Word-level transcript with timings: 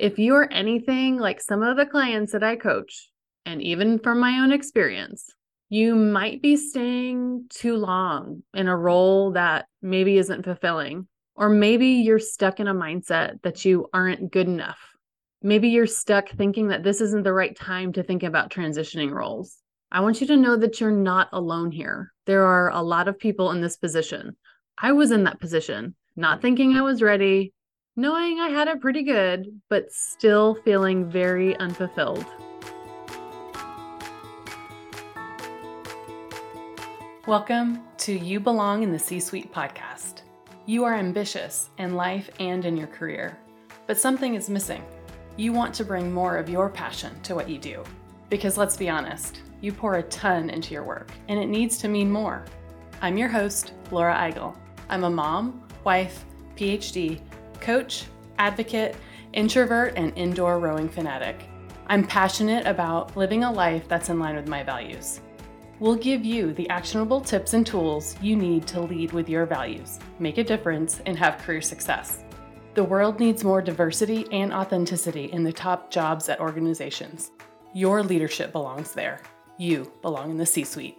If 0.00 0.18
you're 0.18 0.50
anything 0.50 1.18
like 1.18 1.42
some 1.42 1.62
of 1.62 1.76
the 1.76 1.84
clients 1.84 2.32
that 2.32 2.42
I 2.42 2.56
coach, 2.56 3.10
and 3.44 3.60
even 3.60 3.98
from 3.98 4.18
my 4.18 4.38
own 4.40 4.50
experience, 4.50 5.28
you 5.68 5.94
might 5.94 6.40
be 6.40 6.56
staying 6.56 7.48
too 7.50 7.76
long 7.76 8.42
in 8.54 8.66
a 8.66 8.74
role 8.74 9.32
that 9.32 9.66
maybe 9.82 10.16
isn't 10.16 10.44
fulfilling, 10.44 11.06
or 11.34 11.50
maybe 11.50 11.86
you're 11.86 12.18
stuck 12.18 12.60
in 12.60 12.66
a 12.66 12.74
mindset 12.74 13.42
that 13.42 13.66
you 13.66 13.90
aren't 13.92 14.32
good 14.32 14.46
enough. 14.48 14.80
Maybe 15.42 15.68
you're 15.68 15.86
stuck 15.86 16.30
thinking 16.30 16.68
that 16.68 16.82
this 16.82 17.02
isn't 17.02 17.24
the 17.24 17.34
right 17.34 17.54
time 17.54 17.92
to 17.92 18.02
think 18.02 18.22
about 18.22 18.50
transitioning 18.50 19.10
roles. 19.10 19.58
I 19.92 20.00
want 20.00 20.22
you 20.22 20.26
to 20.28 20.36
know 20.38 20.56
that 20.56 20.80
you're 20.80 20.90
not 20.90 21.28
alone 21.34 21.72
here. 21.72 22.10
There 22.24 22.46
are 22.46 22.70
a 22.70 22.80
lot 22.80 23.06
of 23.06 23.18
people 23.18 23.50
in 23.50 23.60
this 23.60 23.76
position. 23.76 24.34
I 24.78 24.92
was 24.92 25.10
in 25.10 25.24
that 25.24 25.40
position, 25.40 25.94
not 26.16 26.36
mm-hmm. 26.36 26.42
thinking 26.42 26.72
I 26.72 26.80
was 26.80 27.02
ready, 27.02 27.52
knowing 28.00 28.40
I 28.40 28.48
had 28.48 28.66
it 28.66 28.80
pretty 28.80 29.02
good, 29.02 29.60
but 29.68 29.92
still 29.92 30.54
feeling 30.64 31.10
very 31.10 31.54
unfulfilled. 31.58 32.24
Welcome 37.26 37.82
to 37.98 38.18
You 38.18 38.40
Belong 38.40 38.82
in 38.82 38.90
the 38.90 38.98
C 38.98 39.20
Suite 39.20 39.52
podcast. 39.52 40.22
You 40.64 40.84
are 40.84 40.94
ambitious 40.94 41.68
in 41.76 41.94
life 41.94 42.30
and 42.40 42.64
in 42.64 42.74
your 42.74 42.86
career, 42.86 43.36
but 43.86 44.00
something 44.00 44.34
is 44.34 44.48
missing. 44.48 44.82
You 45.36 45.52
want 45.52 45.74
to 45.74 45.84
bring 45.84 46.10
more 46.10 46.38
of 46.38 46.48
your 46.48 46.70
passion 46.70 47.20
to 47.24 47.34
what 47.34 47.50
you 47.50 47.58
do. 47.58 47.84
Because 48.30 48.56
let's 48.56 48.78
be 48.78 48.88
honest, 48.88 49.42
you 49.60 49.74
pour 49.74 49.96
a 49.96 50.02
ton 50.04 50.48
into 50.48 50.72
your 50.72 50.84
work, 50.84 51.10
and 51.28 51.38
it 51.38 51.48
needs 51.48 51.76
to 51.76 51.88
mean 51.88 52.10
more. 52.10 52.46
I'm 53.02 53.18
your 53.18 53.28
host, 53.28 53.74
Laura 53.90 54.14
Eigel. 54.14 54.56
I'm 54.88 55.04
a 55.04 55.10
mom, 55.10 55.68
wife, 55.84 56.24
PhD, 56.56 57.20
coach, 57.60 58.04
advocate, 58.38 58.96
introvert, 59.32 59.94
and 59.96 60.12
indoor 60.16 60.58
rowing 60.58 60.88
fanatic. 60.88 61.48
I'm 61.86 62.06
passionate 62.06 62.66
about 62.66 63.16
living 63.16 63.44
a 63.44 63.52
life 63.52 63.86
that's 63.88 64.08
in 64.08 64.18
line 64.18 64.36
with 64.36 64.48
my 64.48 64.62
values. 64.62 65.20
We'll 65.80 65.96
give 65.96 66.24
you 66.24 66.52
the 66.52 66.68
actionable 66.68 67.20
tips 67.20 67.54
and 67.54 67.66
tools 67.66 68.14
you 68.20 68.36
need 68.36 68.66
to 68.68 68.80
lead 68.80 69.12
with 69.12 69.28
your 69.28 69.46
values, 69.46 69.98
make 70.18 70.38
a 70.38 70.44
difference, 70.44 71.00
and 71.06 71.18
have 71.18 71.38
career 71.38 71.62
success. 71.62 72.22
The 72.74 72.84
world 72.84 73.18
needs 73.18 73.42
more 73.42 73.60
diversity 73.60 74.26
and 74.30 74.52
authenticity 74.52 75.24
in 75.32 75.42
the 75.42 75.52
top 75.52 75.90
jobs 75.90 76.28
at 76.28 76.38
organizations. 76.38 77.32
Your 77.72 78.02
leadership 78.02 78.52
belongs 78.52 78.92
there. 78.92 79.22
You 79.58 79.90
belong 80.02 80.30
in 80.30 80.36
the 80.36 80.46
C 80.46 80.64
suite. 80.64 80.98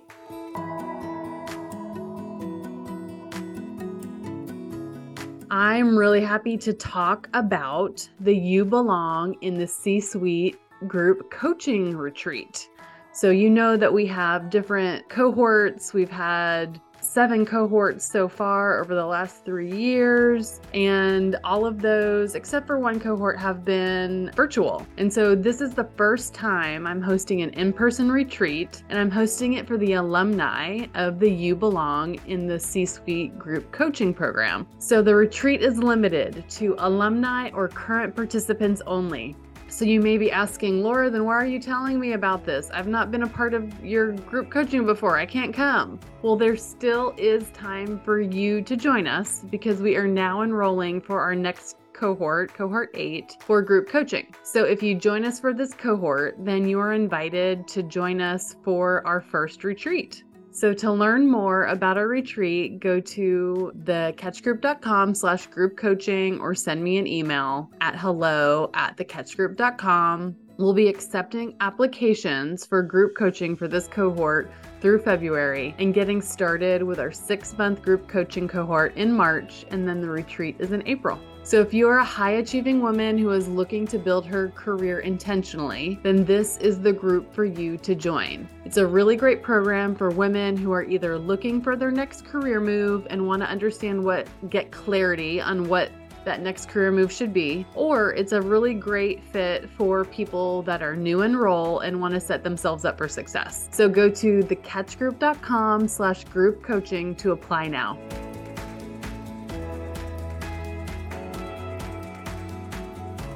I'm 5.53 5.97
really 5.97 6.21
happy 6.21 6.55
to 6.59 6.71
talk 6.71 7.27
about 7.33 8.07
the 8.21 8.33
You 8.33 8.63
Belong 8.63 9.35
in 9.41 9.57
the 9.57 9.67
C 9.67 9.99
Suite 9.99 10.57
group 10.87 11.29
coaching 11.29 11.93
retreat. 11.93 12.69
So, 13.11 13.31
you 13.31 13.49
know 13.49 13.75
that 13.75 13.91
we 13.91 14.05
have 14.05 14.49
different 14.49 15.09
cohorts. 15.09 15.93
We've 15.93 16.09
had 16.09 16.79
seven 17.11 17.45
cohorts 17.45 18.09
so 18.09 18.25
far 18.25 18.79
over 18.79 18.95
the 18.95 19.05
last 19.05 19.43
three 19.43 19.69
years. 19.69 20.61
And 20.73 21.35
all 21.43 21.65
of 21.65 21.81
those, 21.81 22.35
except 22.35 22.65
for 22.65 22.79
one 22.79 23.01
cohort, 23.01 23.37
have 23.37 23.65
been 23.65 24.31
virtual. 24.33 24.87
And 24.97 25.11
so 25.11 25.35
this 25.35 25.59
is 25.59 25.73
the 25.73 25.89
first 25.97 26.33
time 26.33 26.87
I'm 26.87 27.01
hosting 27.01 27.41
an 27.41 27.49
in 27.49 27.73
person 27.73 28.09
retreat, 28.09 28.83
and 28.89 28.97
I'm 28.97 29.11
hosting 29.11 29.53
it 29.53 29.67
for 29.67 29.77
the 29.77 29.93
alumni 29.93 30.85
of 30.95 31.19
the 31.19 31.29
You 31.29 31.53
Belong 31.53 32.15
in 32.27 32.47
the 32.47 32.59
C 32.59 32.85
Suite 32.85 33.37
group 33.37 33.69
coaching 33.73 34.13
program. 34.13 34.65
So 34.79 35.01
the 35.01 35.13
retreat 35.13 35.61
is 35.61 35.77
limited 35.77 36.45
to 36.51 36.75
alumni 36.77 37.49
or 37.49 37.67
current 37.67 38.15
participants 38.15 38.81
only. 38.87 39.35
So 39.71 39.85
you 39.85 40.01
may 40.01 40.17
be 40.17 40.29
asking, 40.29 40.83
Laura, 40.83 41.09
then 41.09 41.23
why 41.23 41.35
are 41.35 41.45
you 41.45 41.57
telling 41.57 41.97
me 41.97 42.11
about 42.11 42.45
this? 42.45 42.69
I've 42.71 42.89
not 42.89 43.09
been 43.09 43.23
a 43.23 43.27
part 43.27 43.53
of 43.53 43.83
your 43.83 44.11
group 44.11 44.49
coaching 44.49 44.85
before. 44.85 45.17
I 45.17 45.25
can't 45.25 45.53
come. 45.53 45.97
Well, 46.21 46.35
there 46.35 46.57
still 46.57 47.15
is 47.17 47.49
time 47.51 47.97
for 48.03 48.19
you 48.19 48.61
to 48.63 48.75
join 48.75 49.07
us 49.07 49.45
because 49.49 49.81
we 49.81 49.95
are 49.95 50.07
now 50.07 50.41
enrolling 50.41 50.99
for 50.99 51.21
our 51.21 51.33
next 51.33 51.77
cohort, 51.93 52.53
cohort 52.53 52.89
eight, 52.95 53.37
for 53.39 53.61
group 53.61 53.87
coaching. 53.87 54.35
So 54.43 54.65
if 54.65 54.83
you 54.83 54.93
join 54.93 55.23
us 55.23 55.39
for 55.39 55.53
this 55.53 55.73
cohort, 55.73 56.35
then 56.37 56.67
you 56.67 56.77
are 56.79 56.91
invited 56.91 57.65
to 57.69 57.81
join 57.81 58.19
us 58.19 58.57
for 58.63 59.07
our 59.07 59.21
first 59.21 59.63
retreat. 59.63 60.25
So 60.53 60.73
to 60.73 60.91
learn 60.91 61.29
more 61.29 61.65
about 61.65 61.97
our 61.97 62.07
retreat, 62.07 62.81
go 62.81 62.99
to 62.99 63.71
thecatchgroup.com 63.83 65.15
slash 65.15 65.47
group 65.47 65.77
coaching 65.77 66.41
or 66.41 66.53
send 66.53 66.83
me 66.83 66.97
an 66.97 67.07
email 67.07 67.71
at 67.79 67.95
hello 67.95 68.69
at 68.73 68.97
thecatchgroup.com. 68.97 70.35
We'll 70.57 70.73
be 70.73 70.89
accepting 70.89 71.55
applications 71.61 72.65
for 72.65 72.83
group 72.83 73.15
coaching 73.15 73.55
for 73.55 73.69
this 73.69 73.87
cohort 73.87 74.51
through 74.81 74.99
February 74.99 75.73
and 75.79 75.93
getting 75.93 76.21
started 76.21 76.83
with 76.83 76.99
our 76.99 77.11
six 77.11 77.57
month 77.57 77.81
group 77.81 78.07
coaching 78.09 78.47
cohort 78.47 78.95
in 78.97 79.11
March, 79.13 79.65
and 79.69 79.87
then 79.87 80.01
the 80.01 80.09
retreat 80.09 80.57
is 80.59 80.73
in 80.73 80.85
April. 80.85 81.17
So, 81.43 81.59
if 81.59 81.73
you're 81.73 81.97
a 81.97 82.05
high 82.05 82.33
achieving 82.33 82.81
woman 82.81 83.17
who 83.17 83.31
is 83.31 83.47
looking 83.47 83.87
to 83.87 83.97
build 83.97 84.27
her 84.27 84.49
career 84.49 84.99
intentionally, 84.99 85.99
then 86.03 86.23
this 86.23 86.57
is 86.57 86.79
the 86.79 86.93
group 86.93 87.33
for 87.33 87.45
you 87.45 87.77
to 87.77 87.95
join. 87.95 88.47
It's 88.63 88.77
a 88.77 88.85
really 88.85 89.15
great 89.15 89.41
program 89.41 89.95
for 89.95 90.11
women 90.11 90.55
who 90.55 90.71
are 90.71 90.83
either 90.83 91.17
looking 91.17 91.59
for 91.59 91.75
their 91.75 91.91
next 91.91 92.25
career 92.25 92.59
move 92.59 93.07
and 93.09 93.25
want 93.25 93.41
to 93.41 93.49
understand 93.49 94.03
what, 94.03 94.27
get 94.49 94.71
clarity 94.71 95.41
on 95.41 95.67
what 95.67 95.89
that 96.25 96.41
next 96.41 96.69
career 96.69 96.91
move 96.91 97.11
should 97.11 97.33
be, 97.33 97.65
or 97.73 98.13
it's 98.13 98.31
a 98.31 98.41
really 98.41 98.73
great 98.73 99.23
fit 99.23 99.69
for 99.69 100.05
people 100.05 100.61
that 100.63 100.81
are 100.83 100.95
new 100.95 101.21
in 101.23 101.35
role 101.35 101.79
and 101.79 101.99
want 101.99 102.13
to 102.13 102.19
set 102.19 102.43
themselves 102.43 102.85
up 102.85 102.97
for 102.97 103.07
success. 103.07 103.67
So 103.71 103.89
go 103.89 104.09
to 104.09 104.39
thecatchgroup.com 104.41 105.87
slash 105.87 106.23
group 106.25 106.63
coaching 106.63 107.15
to 107.15 107.31
apply 107.31 107.67
now. 107.67 107.97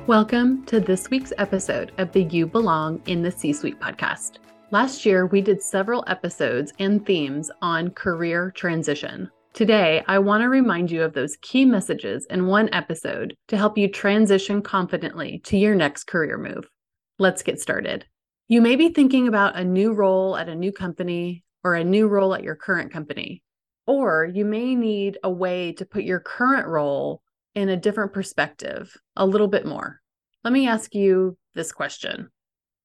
Welcome 0.08 0.64
to 0.66 0.80
this 0.80 1.10
week's 1.10 1.34
episode 1.40 1.92
of 1.98 2.12
the 2.12 2.26
You 2.26 2.46
Belong 2.46 3.02
in 3.08 3.24
the 3.24 3.32
C 3.32 3.52
Suite 3.52 3.80
podcast. 3.80 4.34
Last 4.70 5.04
year, 5.04 5.26
we 5.26 5.42
did 5.42 5.64
several 5.64 6.04
episodes 6.06 6.72
and 6.78 7.04
themes 7.04 7.50
on 7.64 7.90
career 7.90 8.52
transition. 8.52 9.32
Today, 9.54 10.04
I 10.08 10.20
want 10.20 10.44
to 10.44 10.50
remind 10.50 10.92
you 10.92 11.02
of 11.02 11.14
those 11.14 11.38
key 11.42 11.66
messages 11.66 12.28
in 12.30 12.46
one 12.46 12.70
episode 12.72 13.36
to 13.48 13.58
help 13.58 13.80
you 13.80 13.88
transition 13.88 14.62
confidently 14.62 15.40
to 15.46 15.58
your 15.58 15.74
next 15.74 16.04
career 16.04 16.38
move. 16.38 16.70
Let's 17.18 17.42
get 17.42 17.60
started. 17.60 18.06
You 18.48 18.62
may 18.62 18.76
be 18.76 18.90
thinking 18.90 19.28
about 19.28 19.56
a 19.56 19.64
new 19.64 19.92
role 19.92 20.38
at 20.38 20.50
a 20.50 20.54
new 20.54 20.72
company 20.72 21.44
or 21.64 21.74
a 21.74 21.84
new 21.84 22.08
role 22.08 22.36
at 22.36 22.44
your 22.44 22.56
current 22.56 22.94
company, 22.94 23.42
or 23.88 24.26
you 24.32 24.46
may 24.46 24.76
need 24.76 25.18
a 25.24 25.32
way 25.32 25.72
to 25.72 25.84
put 25.84 26.04
your 26.04 26.20
current 26.20 26.68
role 26.68 27.24
in 27.56 27.70
a 27.70 27.78
different 27.78 28.14
perspective 28.14 28.96
a 29.16 29.26
little 29.26 29.48
bit 29.48 29.66
more. 29.66 30.02
Let 30.44 30.54
me 30.54 30.68
ask 30.68 30.94
you 30.94 31.38
this 31.56 31.72
question 31.72 32.30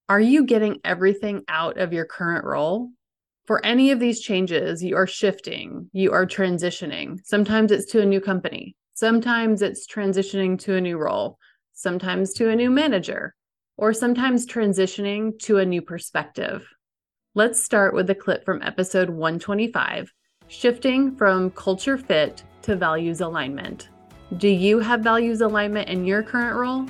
Are 0.09 0.19
you 0.19 0.45
getting 0.45 0.79
everything 0.83 1.43
out 1.47 1.77
of 1.77 1.93
your 1.93 2.05
current 2.05 2.45
role? 2.45 2.89
For 3.45 3.63
any 3.65 3.91
of 3.91 3.99
these 3.99 4.21
changes, 4.21 4.83
you 4.83 4.95
are 4.95 5.07
shifting, 5.07 5.89
you 5.93 6.11
are 6.11 6.25
transitioning. 6.25 7.19
Sometimes 7.23 7.71
it's 7.71 7.91
to 7.91 8.01
a 8.01 8.05
new 8.05 8.21
company, 8.21 8.75
sometimes 8.93 9.61
it's 9.61 9.85
transitioning 9.85 10.57
to 10.59 10.75
a 10.75 10.81
new 10.81 10.97
role, 10.97 11.37
sometimes 11.73 12.33
to 12.33 12.49
a 12.49 12.55
new 12.55 12.69
manager, 12.69 13.35
or 13.77 13.93
sometimes 13.93 14.45
transitioning 14.45 15.37
to 15.39 15.57
a 15.57 15.65
new 15.65 15.81
perspective. 15.81 16.67
Let's 17.33 17.63
start 17.63 17.93
with 17.93 18.09
a 18.09 18.15
clip 18.15 18.45
from 18.45 18.61
episode 18.61 19.09
125 19.09 20.11
Shifting 20.47 21.15
from 21.15 21.49
Culture 21.51 21.97
Fit 21.97 22.43
to 22.63 22.75
Values 22.75 23.21
Alignment. 23.21 23.89
Do 24.37 24.47
you 24.47 24.79
have 24.79 25.01
values 25.01 25.41
alignment 25.41 25.89
in 25.89 26.05
your 26.05 26.23
current 26.23 26.55
role? 26.55 26.85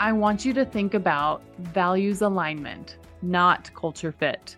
I 0.00 0.10
want 0.10 0.44
you 0.44 0.52
to 0.54 0.64
think 0.64 0.94
about 0.94 1.42
values 1.60 2.22
alignment, 2.22 2.96
not 3.22 3.70
culture 3.72 4.10
fit. 4.10 4.56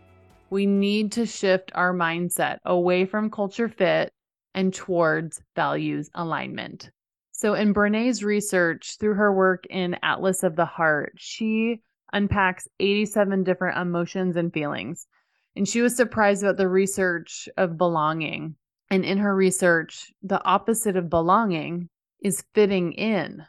We 0.49 0.65
need 0.65 1.13
to 1.13 1.27
shift 1.27 1.71
our 1.75 1.93
mindset 1.93 2.59
away 2.65 3.05
from 3.05 3.31
culture 3.31 3.69
fit 3.69 4.11
and 4.55 4.73
towards 4.73 5.43
values 5.55 6.09
alignment. 6.15 6.91
So, 7.33 7.53
in 7.53 7.75
Brene's 7.75 8.25
research 8.25 8.97
through 8.99 9.15
her 9.15 9.35
work 9.35 9.67
in 9.69 9.99
Atlas 10.03 10.43
of 10.43 10.57
the 10.57 10.65
Heart, 10.65 11.13
she 11.17 11.83
unpacks 12.15 12.69
87 12.81 13.45
different 13.45 13.77
emotions 13.77 14.37
and 14.37 14.51
feelings. 14.51 15.07
And 15.57 15.69
she 15.69 15.83
was 15.83 15.95
surprised 15.97 16.43
about 16.43 16.57
the 16.57 16.69
research 16.69 17.49
of 17.57 17.77
belonging. 17.77 18.57
And 18.91 19.05
in 19.05 19.19
her 19.19 19.35
research, 19.35 20.13
the 20.23 20.43
opposite 20.45 20.97
of 20.97 21.11
belonging 21.11 21.89
is 22.23 22.45
fitting 22.55 22.93
in. 22.93 23.45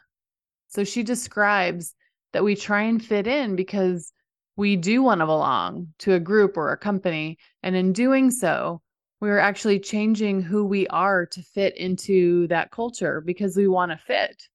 So 0.68 0.84
she 0.84 1.02
describes 1.02 1.94
that 2.32 2.44
we 2.44 2.56
try 2.56 2.82
and 2.82 3.04
fit 3.04 3.26
in 3.26 3.56
because 3.56 4.12
we 4.56 4.76
do 4.76 5.02
want 5.02 5.20
to 5.20 5.26
belong 5.26 5.88
to 5.98 6.14
a 6.14 6.20
group 6.20 6.56
or 6.56 6.72
a 6.72 6.76
company. 6.76 7.38
And 7.62 7.76
in 7.76 7.92
doing 7.92 8.30
so, 8.30 8.80
We're 9.24 9.38
actually 9.38 9.80
changing 9.80 10.42
who 10.42 10.66
we 10.66 10.86
are 10.88 11.24
to 11.24 11.40
fit 11.40 11.74
into 11.78 12.46
that 12.48 12.70
culture 12.70 13.22
because 13.22 13.56
we 13.56 13.68
want 13.68 13.90
to 13.90 13.96
fit, 13.96 14.46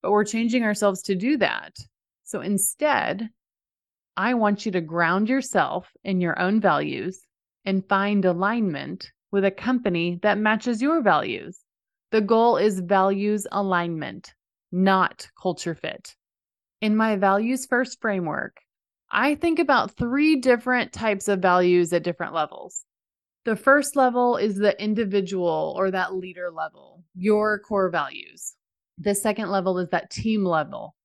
but 0.00 0.12
we're 0.12 0.24
changing 0.24 0.62
ourselves 0.62 1.02
to 1.02 1.16
do 1.16 1.36
that. 1.38 1.76
So 2.22 2.40
instead, 2.40 3.30
I 4.16 4.34
want 4.34 4.66
you 4.66 4.72
to 4.72 4.80
ground 4.82 5.30
yourself 5.30 5.90
in 6.04 6.20
your 6.20 6.38
own 6.38 6.60
values 6.60 7.26
and 7.64 7.88
find 7.88 8.24
alignment 8.24 9.10
with 9.30 9.44
a 9.44 9.50
company 9.50 10.18
that 10.22 10.36
matches 10.36 10.82
your 10.82 11.00
values. 11.00 11.64
The 12.10 12.20
goal 12.20 12.58
is 12.58 12.80
values 12.80 13.46
alignment, 13.50 14.34
not 14.70 15.28
culture 15.40 15.74
fit. 15.74 16.14
In 16.82 16.94
my 16.94 17.16
values 17.16 17.64
first 17.64 18.02
framework, 18.02 18.60
I 19.10 19.34
think 19.34 19.58
about 19.58 19.96
three 19.96 20.36
different 20.36 20.92
types 20.92 21.28
of 21.28 21.40
values 21.40 21.92
at 21.94 22.02
different 22.02 22.34
levels. 22.34 22.84
The 23.46 23.56
first 23.56 23.96
level 23.96 24.36
is 24.36 24.56
the 24.56 24.80
individual 24.82 25.74
or 25.76 25.90
that 25.90 26.14
leader 26.14 26.50
level, 26.50 27.02
your 27.14 27.58
core 27.60 27.88
values. 27.88 28.56
The 28.98 29.14
second 29.14 29.50
level 29.50 29.78
is 29.78 29.88
that 29.88 30.10
team 30.10 30.44
level. 30.44 30.96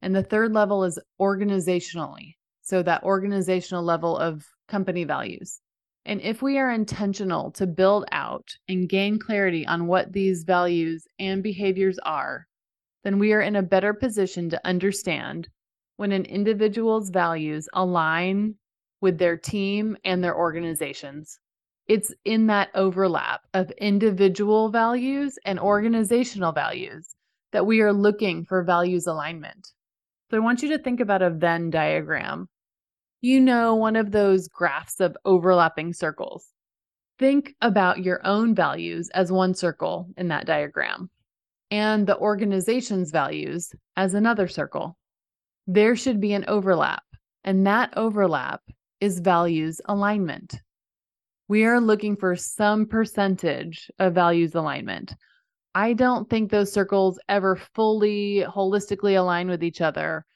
And 0.00 0.14
the 0.14 0.22
third 0.22 0.52
level 0.52 0.84
is 0.84 0.98
organizationally. 1.20 2.36
So, 2.64 2.82
that 2.82 3.04
organizational 3.04 3.84
level 3.84 4.16
of 4.18 4.44
company 4.68 5.04
values. 5.04 5.60
And 6.06 6.20
if 6.20 6.42
we 6.42 6.58
are 6.58 6.70
intentional 6.70 7.50
to 7.52 7.66
build 7.66 8.04
out 8.12 8.48
and 8.68 8.88
gain 8.88 9.18
clarity 9.18 9.66
on 9.66 9.86
what 9.86 10.12
these 10.12 10.44
values 10.44 11.06
and 11.18 11.42
behaviors 11.42 11.98
are, 12.00 12.46
then 13.04 13.18
we 13.18 13.32
are 13.32 13.40
in 13.40 13.56
a 13.56 13.62
better 13.62 13.94
position 13.94 14.50
to 14.50 14.66
understand 14.66 15.48
when 15.96 16.12
an 16.12 16.24
individual's 16.24 17.10
values 17.10 17.68
align 17.72 18.54
with 19.00 19.18
their 19.18 19.36
team 19.36 19.96
and 20.04 20.24
their 20.24 20.36
organizations. 20.36 21.38
It's 21.86 22.14
in 22.24 22.46
that 22.46 22.70
overlap 22.74 23.42
of 23.52 23.70
individual 23.72 24.70
values 24.70 25.38
and 25.44 25.58
organizational 25.60 26.52
values 26.52 27.14
that 27.52 27.66
we 27.66 27.80
are 27.80 27.92
looking 27.92 28.44
for 28.44 28.62
values 28.62 29.06
alignment. 29.06 29.68
So 30.30 30.38
I 30.38 30.40
want 30.40 30.62
you 30.62 30.70
to 30.70 30.78
think 30.78 31.00
about 31.00 31.22
a 31.22 31.30
Venn 31.30 31.70
diagram 31.70 32.48
you 33.24 33.40
know, 33.40 33.74
one 33.74 33.96
of 33.96 34.10
those 34.10 34.48
graphs 34.48 35.00
of 35.00 35.16
overlapping 35.24 35.94
circles. 35.94 36.50
Think 37.18 37.54
about 37.62 38.04
your 38.04 38.20
own 38.26 38.54
values 38.54 39.08
as 39.14 39.32
one 39.32 39.54
circle 39.54 40.10
in 40.18 40.28
that 40.28 40.44
diagram 40.44 41.08
and 41.70 42.06
the 42.06 42.18
organization's 42.18 43.10
values 43.10 43.72
as 43.96 44.12
another 44.12 44.46
circle. 44.46 44.98
There 45.66 45.96
should 45.96 46.20
be 46.20 46.34
an 46.34 46.44
overlap, 46.48 47.02
and 47.44 47.66
that 47.66 47.94
overlap 47.96 48.60
is 49.00 49.20
values 49.20 49.80
alignment. 49.86 50.60
We 51.48 51.64
are 51.64 51.80
looking 51.80 52.16
for 52.16 52.36
some 52.36 52.84
percentage 52.84 53.90
of 53.98 54.12
values 54.12 54.54
alignment. 54.54 55.14
I 55.74 55.94
don't 55.94 56.28
think 56.28 56.50
those 56.50 56.70
circles 56.70 57.18
ever 57.30 57.56
fully 57.56 58.44
holistically 58.46 59.18
align 59.18 59.48
with 59.48 59.64
each 59.64 59.80
other 59.80 60.26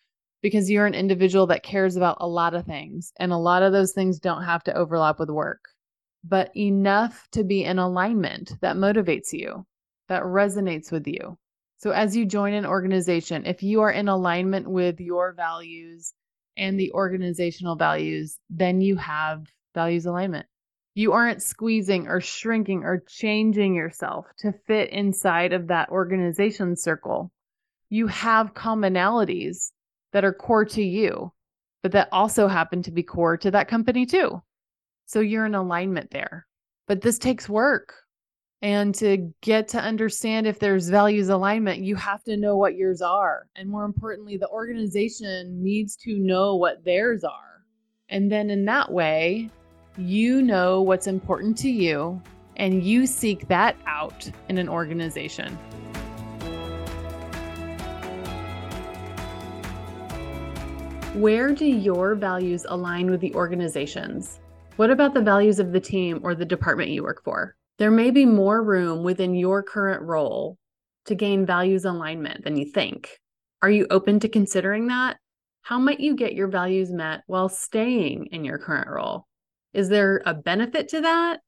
because 0.42 0.70
you're 0.70 0.86
an 0.86 0.94
individual 0.94 1.46
that 1.48 1.62
cares 1.62 1.96
about 1.96 2.18
a 2.20 2.28
lot 2.28 2.54
of 2.54 2.64
things, 2.64 3.12
and 3.18 3.32
a 3.32 3.36
lot 3.36 3.62
of 3.62 3.72
those 3.72 3.92
things 3.92 4.20
don't 4.20 4.44
have 4.44 4.62
to 4.64 4.74
overlap 4.74 5.18
with 5.18 5.30
work, 5.30 5.60
but 6.24 6.56
enough 6.56 7.26
to 7.32 7.44
be 7.44 7.64
in 7.64 7.78
alignment 7.78 8.52
that 8.60 8.76
motivates 8.76 9.32
you, 9.32 9.66
that 10.08 10.22
resonates 10.22 10.92
with 10.92 11.06
you. 11.06 11.36
So, 11.78 11.90
as 11.90 12.16
you 12.16 12.26
join 12.26 12.54
an 12.54 12.66
organization, 12.66 13.46
if 13.46 13.62
you 13.62 13.80
are 13.82 13.90
in 13.90 14.08
alignment 14.08 14.68
with 14.68 15.00
your 15.00 15.32
values 15.32 16.12
and 16.56 16.78
the 16.78 16.92
organizational 16.92 17.76
values, 17.76 18.38
then 18.50 18.80
you 18.80 18.96
have 18.96 19.46
values 19.74 20.06
alignment. 20.06 20.46
You 20.94 21.12
aren't 21.12 21.42
squeezing 21.42 22.08
or 22.08 22.20
shrinking 22.20 22.82
or 22.82 23.04
changing 23.06 23.76
yourself 23.76 24.26
to 24.38 24.52
fit 24.66 24.90
inside 24.90 25.52
of 25.52 25.68
that 25.68 25.90
organization 25.90 26.74
circle. 26.74 27.30
You 27.88 28.08
have 28.08 28.54
commonalities 28.54 29.70
that 30.12 30.24
are 30.24 30.32
core 30.32 30.64
to 30.64 30.82
you, 30.82 31.32
but 31.82 31.92
that 31.92 32.08
also 32.12 32.48
happen 32.48 32.82
to 32.82 32.90
be 32.90 33.02
core 33.02 33.36
to 33.36 33.50
that 33.50 33.68
company 33.68 34.06
too. 34.06 34.42
So 35.06 35.20
you're 35.20 35.46
in 35.46 35.54
alignment 35.54 36.10
there. 36.10 36.46
But 36.86 37.00
this 37.00 37.18
takes 37.18 37.48
work. 37.48 37.94
And 38.60 38.94
to 38.96 39.32
get 39.40 39.68
to 39.68 39.80
understand 39.80 40.46
if 40.46 40.58
there's 40.58 40.88
values 40.88 41.28
alignment, 41.28 41.80
you 41.80 41.94
have 41.94 42.24
to 42.24 42.36
know 42.36 42.56
what 42.56 42.74
yours 42.74 43.00
are. 43.00 43.46
And 43.54 43.68
more 43.68 43.84
importantly, 43.84 44.36
the 44.36 44.48
organization 44.48 45.62
needs 45.62 45.94
to 45.98 46.18
know 46.18 46.56
what 46.56 46.84
theirs 46.84 47.22
are. 47.22 47.64
And 48.08 48.32
then 48.32 48.50
in 48.50 48.64
that 48.64 48.90
way, 48.90 49.50
you 49.96 50.42
know 50.42 50.82
what's 50.82 51.06
important 51.06 51.56
to 51.58 51.70
you 51.70 52.20
and 52.56 52.82
you 52.82 53.06
seek 53.06 53.46
that 53.48 53.76
out 53.86 54.28
in 54.48 54.58
an 54.58 54.68
organization. 54.68 55.56
Where 61.18 61.52
do 61.52 61.66
your 61.66 62.14
values 62.14 62.64
align 62.68 63.10
with 63.10 63.20
the 63.20 63.34
organization's? 63.34 64.38
What 64.76 64.92
about 64.92 65.14
the 65.14 65.20
values 65.20 65.58
of 65.58 65.72
the 65.72 65.80
team 65.80 66.20
or 66.22 66.32
the 66.32 66.44
department 66.44 66.90
you 66.90 67.02
work 67.02 67.24
for? 67.24 67.56
There 67.78 67.90
may 67.90 68.12
be 68.12 68.24
more 68.24 68.62
room 68.62 69.02
within 69.02 69.34
your 69.34 69.64
current 69.64 70.00
role 70.02 70.58
to 71.06 71.16
gain 71.16 71.44
values 71.44 71.84
alignment 71.84 72.44
than 72.44 72.56
you 72.56 72.70
think. 72.70 73.18
Are 73.62 73.68
you 73.70 73.88
open 73.90 74.20
to 74.20 74.28
considering 74.28 74.86
that? 74.86 75.16
How 75.62 75.80
might 75.80 75.98
you 75.98 76.14
get 76.14 76.34
your 76.34 76.46
values 76.46 76.92
met 76.92 77.22
while 77.26 77.48
staying 77.48 78.28
in 78.30 78.44
your 78.44 78.58
current 78.58 78.88
role? 78.88 79.26
Is 79.72 79.88
there 79.88 80.22
a 80.24 80.34
benefit 80.34 80.86
to 80.90 81.00
that? 81.00 81.40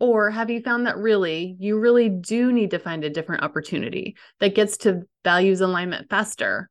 Or 0.00 0.30
have 0.30 0.48
you 0.48 0.62
found 0.62 0.86
that 0.86 0.96
really, 0.96 1.54
you 1.58 1.78
really 1.78 2.08
do 2.08 2.50
need 2.50 2.70
to 2.70 2.78
find 2.78 3.04
a 3.04 3.10
different 3.10 3.42
opportunity 3.42 4.16
that 4.40 4.54
gets 4.54 4.78
to 4.78 5.02
values 5.22 5.60
alignment 5.60 6.08
faster 6.08 6.70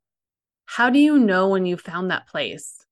how 0.69 0.89
do 0.89 0.99
you 0.99 1.17
know 1.17 1.47
when 1.47 1.65
you 1.65 1.77
found 1.77 2.11
that 2.11 2.27
place? 2.27 2.85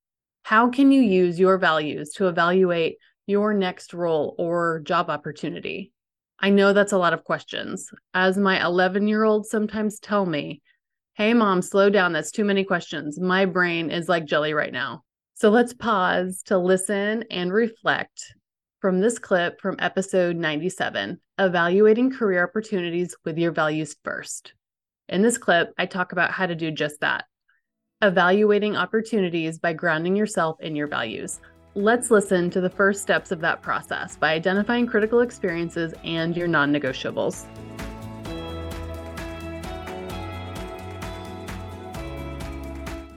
How 0.44 0.70
can 0.70 0.92
you 0.92 1.02
use 1.02 1.38
your 1.38 1.58
values 1.58 2.12
to 2.14 2.28
evaluate 2.28 2.98
your 3.28 3.54
next 3.54 3.94
role 3.94 4.34
or 4.40 4.80
job 4.80 5.10
opportunity? 5.10 5.92
I 6.40 6.52
know 6.52 6.72
that's 6.72 6.94
a 6.94 6.98
lot 6.98 7.14
of 7.14 7.26
questions. 7.26 7.92
As 8.14 8.38
my 8.38 8.64
11 8.64 9.08
year 9.08 9.24
old 9.24 9.46
sometimes 9.46 10.00
tell 10.00 10.26
me, 10.26 10.62
Hey, 11.16 11.34
mom, 11.34 11.62
slow 11.62 11.90
down. 11.90 12.14
That's 12.14 12.32
too 12.32 12.46
many 12.46 12.64
questions. 12.64 13.20
My 13.20 13.46
brain 13.46 13.92
is 13.92 14.10
like 14.10 14.26
jelly 14.26 14.54
right 14.54 14.74
now. 14.74 15.04
So 15.36 15.50
let's 15.50 15.74
pause 15.74 16.44
to 16.46 16.58
listen 16.58 17.26
and 17.30 17.52
reflect 17.52 18.34
from 18.80 19.00
this 19.00 19.20
clip 19.20 19.60
from 19.60 19.76
episode 19.80 20.38
97 20.38 21.20
Evaluating 21.38 22.12
Career 22.12 22.44
Opportunities 22.44 23.16
with 23.26 23.38
Your 23.38 23.52
Values 23.52 23.98
First. 24.04 24.54
In 25.10 25.22
this 25.22 25.38
clip, 25.38 25.74
I 25.78 25.86
talk 25.86 26.14
about 26.14 26.32
how 26.32 26.46
to 26.46 26.56
do 26.56 26.72
just 26.72 27.02
that 27.02 27.26
evaluating 28.02 28.76
opportunities 28.76 29.58
by 29.58 29.72
grounding 29.72 30.16
yourself 30.16 30.60
in 30.60 30.76
your 30.76 30.88
values. 30.88 31.40
Let's 31.76 32.12
listen 32.12 32.50
to 32.52 32.62
the 32.62 32.70
first 32.70 33.02
steps 33.02 33.32
of 33.32 33.40
that 33.42 33.62
process 33.62 34.18
by 34.18 34.34
identifying 34.34 34.86
critical 34.86 35.22
experiences 35.22 35.94
and 36.04 36.36
your 36.36 36.48
non 36.48 36.74
negotiables. 36.74 37.46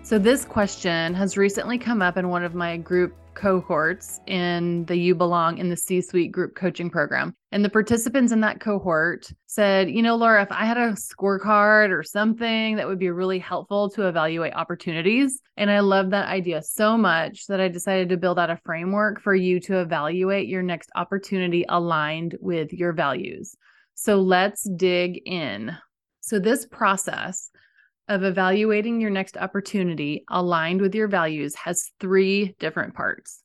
So, 0.02 0.18
this 0.18 0.44
question 0.44 1.12
has 1.12 1.37
recently 1.37 1.76
come 1.76 2.00
up 2.00 2.16
in 2.16 2.28
one 2.28 2.44
of 2.44 2.54
my 2.54 2.76
group 2.78 3.14
cohorts 3.38 4.21
in 4.26 4.85
the 4.87 4.97
You 4.97 5.14
Belong 5.14 5.59
in 5.59 5.68
the 5.68 5.76
C 5.76 6.00
Suite 6.00 6.33
group 6.33 6.57
coaching 6.57 6.90
program. 6.90 7.35
And 7.52 7.64
the 7.64 7.71
participants 7.71 8.33
in 8.33 8.40
that 8.40 8.61
cohort 8.61 9.33
said, 9.47 9.88
you 9.88 10.02
know, 10.02 10.16
Laura, 10.16 10.42
if 10.42 10.50
I 10.50 10.64
had 10.64 10.76
a 10.76 10.92
scorecard 10.92 11.90
or 11.90 12.02
something 12.02 12.76
that 12.76 12.87
would 12.87 12.99
be 12.99 13.11
really 13.11 13.38
helpful 13.38 13.88
to 13.90 14.09
evaluate 14.09 14.54
opportunities. 14.54 15.40
And 15.57 15.71
I 15.71 15.80
love 15.80 16.11
that 16.11 16.28
idea 16.28 16.62
so 16.62 16.99
much 16.99 17.47
that 17.47 17.61
I 17.61 17.68
decided 17.68 18.09
to 18.09 18.16
build 18.16 18.38
out 18.38 18.50
a 18.50 18.61
framework 18.64 19.23
for 19.23 19.35
you 19.35 19.61
to 19.61 19.80
evaluate 19.80 20.49
your 20.49 20.62
next 20.62 20.90
opportunity 20.97 21.64
aligned 21.68 22.37
with 22.40 22.73
your 22.73 22.92
values. 22.92 23.54
So 23.95 24.16
let's 24.16 24.68
dig 24.68 25.23
in. 25.25 25.76
So, 26.21 26.38
this 26.38 26.66
process 26.66 27.50
of 28.09 28.25
evaluating 28.25 29.00
your 29.00 29.11
next 29.11 29.37
opportunity 29.37 30.25
aligned 30.31 30.81
with 30.81 30.95
your 30.95 31.09
values 31.09 31.55
has 31.55 31.91
three 32.00 32.55
different 32.59 32.95
parts. 32.95 33.43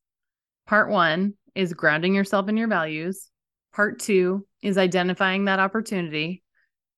Part 0.65 0.89
one 0.89 1.33
is 1.55 1.73
grounding 1.73 2.15
yourself 2.15 2.47
in 2.47 2.57
your 2.57 2.67
values. 2.67 3.29
Part 3.73 3.99
two 3.99 4.45
is 4.61 4.77
identifying 4.77 5.45
that 5.45 5.59
opportunity. 5.59 6.43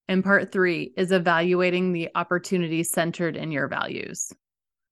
And 0.07 0.23
part 0.23 0.51
three 0.51 0.93
is 0.95 1.11
evaluating 1.11 1.91
the 1.91 2.09
opportunity 2.13 2.83
centered 2.83 3.35
in 3.35 3.51
your 3.51 3.67
values. 3.67 4.31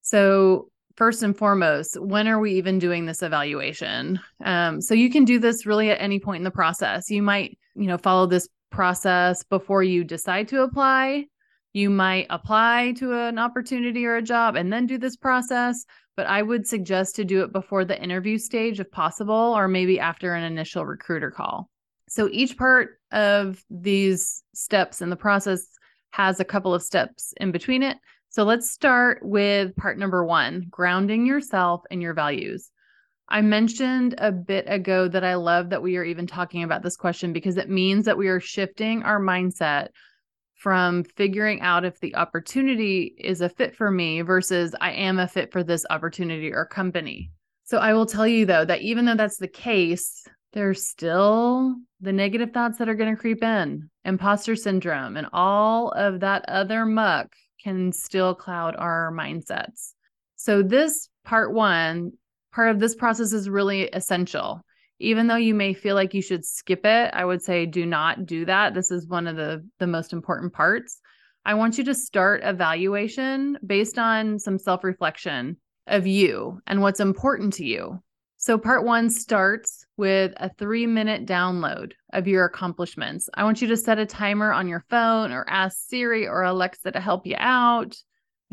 So, 0.01 0.69
first 0.95 1.21
and 1.21 1.37
foremost, 1.37 1.99
when 1.99 2.27
are 2.27 2.39
we 2.39 2.53
even 2.53 2.79
doing 2.79 3.05
this 3.05 3.21
evaluation? 3.21 4.19
Um, 4.43 4.81
so, 4.81 4.95
you 4.95 5.11
can 5.11 5.23
do 5.23 5.37
this 5.37 5.67
really 5.67 5.91
at 5.91 6.01
any 6.01 6.19
point 6.19 6.39
in 6.39 6.43
the 6.43 6.51
process. 6.51 7.11
You 7.11 7.21
might, 7.21 7.59
you 7.75 7.85
know, 7.85 7.99
follow 7.99 8.25
this 8.25 8.49
process 8.71 9.43
before 9.43 9.83
you 9.83 10.03
decide 10.03 10.47
to 10.47 10.63
apply 10.63 11.25
you 11.73 11.89
might 11.89 12.27
apply 12.29 12.93
to 12.97 13.13
an 13.13 13.39
opportunity 13.39 14.05
or 14.05 14.15
a 14.15 14.21
job 14.21 14.55
and 14.55 14.71
then 14.71 14.85
do 14.85 14.97
this 14.97 15.17
process, 15.17 15.85
but 16.15 16.27
I 16.27 16.43
would 16.43 16.67
suggest 16.67 17.15
to 17.15 17.25
do 17.25 17.43
it 17.43 17.51
before 17.51 17.83
the 17.83 18.01
interview 18.01 18.37
stage 18.37 18.79
if 18.79 18.89
possible, 18.91 19.33
or 19.33 19.67
maybe 19.67 19.99
after 19.99 20.33
an 20.35 20.43
initial 20.43 20.85
recruiter 20.85 21.31
call. 21.31 21.69
So 22.07 22.29
each 22.31 22.57
part 22.57 22.99
of 23.11 23.63
these 23.71 24.43
steps 24.53 25.01
in 25.01 25.09
the 25.09 25.15
process 25.15 25.65
has 26.11 26.39
a 26.39 26.45
couple 26.45 26.75
of 26.75 26.83
steps 26.83 27.33
in 27.37 27.51
between 27.51 27.81
it. 27.81 27.97
So 28.29 28.43
let's 28.43 28.69
start 28.69 29.19
with 29.23 29.75
part 29.75 29.97
number 29.97 30.23
one 30.23 30.67
grounding 30.69 31.25
yourself 31.25 31.81
and 31.89 32.01
your 32.01 32.13
values. 32.13 32.69
I 33.29 33.41
mentioned 33.41 34.15
a 34.19 34.31
bit 34.31 34.65
ago 34.67 35.07
that 35.07 35.23
I 35.23 35.35
love 35.35 35.71
that 35.71 35.81
we 35.81 35.97
are 35.97 36.03
even 36.03 36.27
talking 36.27 36.61
about 36.61 36.83
this 36.83 36.97
question 36.97 37.33
because 37.33 37.57
it 37.57 37.69
means 37.69 38.05
that 38.05 38.17
we 38.17 38.27
are 38.27 38.39
shifting 38.39 39.01
our 39.01 39.19
mindset 39.19 39.87
from 40.63 41.03
figuring 41.03 41.59
out 41.59 41.83
if 41.83 41.99
the 41.99 42.15
opportunity 42.15 43.13
is 43.17 43.41
a 43.41 43.49
fit 43.49 43.75
for 43.75 43.91
me 43.91 44.21
versus 44.21 44.73
I 44.79 44.93
am 44.93 45.19
a 45.19 45.27
fit 45.27 45.51
for 45.51 45.61
this 45.61 45.85
opportunity 45.89 46.53
or 46.53 46.65
company. 46.65 47.31
So 47.65 47.79
I 47.79 47.91
will 47.91 48.05
tell 48.05 48.25
you 48.25 48.45
though 48.45 48.63
that 48.63 48.81
even 48.81 49.03
though 49.03 49.17
that's 49.17 49.35
the 49.35 49.49
case, 49.49 50.25
there's 50.53 50.87
still 50.87 51.75
the 51.99 52.13
negative 52.13 52.51
thoughts 52.53 52.77
that 52.77 52.87
are 52.87 52.95
going 52.95 53.13
to 53.13 53.19
creep 53.19 53.43
in, 53.43 53.89
imposter 54.05 54.55
syndrome, 54.55 55.17
and 55.17 55.27
all 55.33 55.89
of 55.89 56.21
that 56.21 56.45
other 56.47 56.85
muck 56.85 57.27
can 57.61 57.91
still 57.91 58.33
cloud 58.33 58.73
our 58.77 59.11
mindsets. 59.13 59.91
So, 60.37 60.63
this 60.63 61.09
part 61.25 61.51
one, 61.51 62.13
part 62.53 62.69
of 62.69 62.79
this 62.79 62.95
process 62.95 63.33
is 63.33 63.49
really 63.49 63.89
essential. 63.89 64.61
Even 64.99 65.27
though 65.27 65.35
you 65.35 65.53
may 65.53 65.73
feel 65.73 65.95
like 65.95 66.13
you 66.13 66.21
should 66.21 66.45
skip 66.45 66.85
it, 66.85 67.11
I 67.13 67.25
would 67.25 67.41
say 67.41 67.65
do 67.65 67.85
not 67.85 68.25
do 68.25 68.45
that. 68.45 68.73
This 68.73 68.91
is 68.91 69.07
one 69.07 69.27
of 69.27 69.35
the, 69.35 69.67
the 69.79 69.87
most 69.87 70.13
important 70.13 70.53
parts. 70.53 70.99
I 71.45 71.55
want 71.55 71.77
you 71.77 71.83
to 71.85 71.95
start 71.95 72.41
evaluation 72.43 73.57
based 73.65 73.97
on 73.97 74.39
some 74.39 74.57
self 74.57 74.83
reflection 74.83 75.57
of 75.87 76.07
you 76.07 76.61
and 76.67 76.81
what's 76.81 77.01
important 77.01 77.53
to 77.53 77.65
you. 77.65 77.99
So, 78.37 78.57
part 78.57 78.83
one 78.83 79.09
starts 79.09 79.85
with 79.95 80.33
a 80.37 80.49
three 80.57 80.85
minute 80.85 81.25
download 81.25 81.93
of 82.11 82.27
your 82.27 82.45
accomplishments. 82.45 83.29
I 83.33 83.43
want 83.43 83.61
you 83.61 83.67
to 83.69 83.77
set 83.77 83.99
a 83.99 84.05
timer 84.05 84.51
on 84.51 84.67
your 84.67 84.83
phone 84.89 85.31
or 85.31 85.45
ask 85.49 85.77
Siri 85.87 86.27
or 86.27 86.43
Alexa 86.43 86.91
to 86.91 86.99
help 86.99 87.25
you 87.25 87.35
out. 87.37 87.95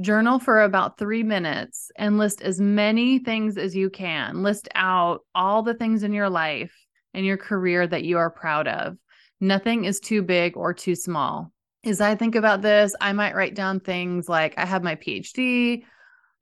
Journal 0.01 0.39
for 0.39 0.63
about 0.63 0.99
three 0.99 1.23
minutes 1.23 1.91
and 1.97 2.19
list 2.19 2.43
as 2.43 2.61
many 2.61 3.19
things 3.19 3.59
as 3.59 3.77
you 3.77 3.91
can. 3.91 4.43
List 4.43 4.69
out 4.75 5.21
all 5.35 5.63
the 5.63 5.75
things 5.75 6.03
in 6.03 6.13
your 6.13 6.31
life 6.31 6.75
and 7.13 7.27
your 7.27 7.37
career 7.37 7.87
that 7.87 8.05
you 8.05 8.19
are 8.19 8.31
proud 8.31 8.67
of. 8.67 8.97
Nothing 9.41 9.85
is 9.85 10.01
too 10.01 10.23
big 10.23 10.57
or 10.57 10.73
too 10.73 10.95
small. 10.95 11.53
As 11.85 12.01
I 12.01 12.15
think 12.15 12.35
about 12.35 12.63
this, 12.63 12.95
I 13.01 13.13
might 13.13 13.35
write 13.35 13.55
down 13.55 13.81
things 13.81 14.29
like 14.29 14.55
I 14.57 14.67
have 14.67 14.83
my 14.83 14.97
PhD, 14.97 15.85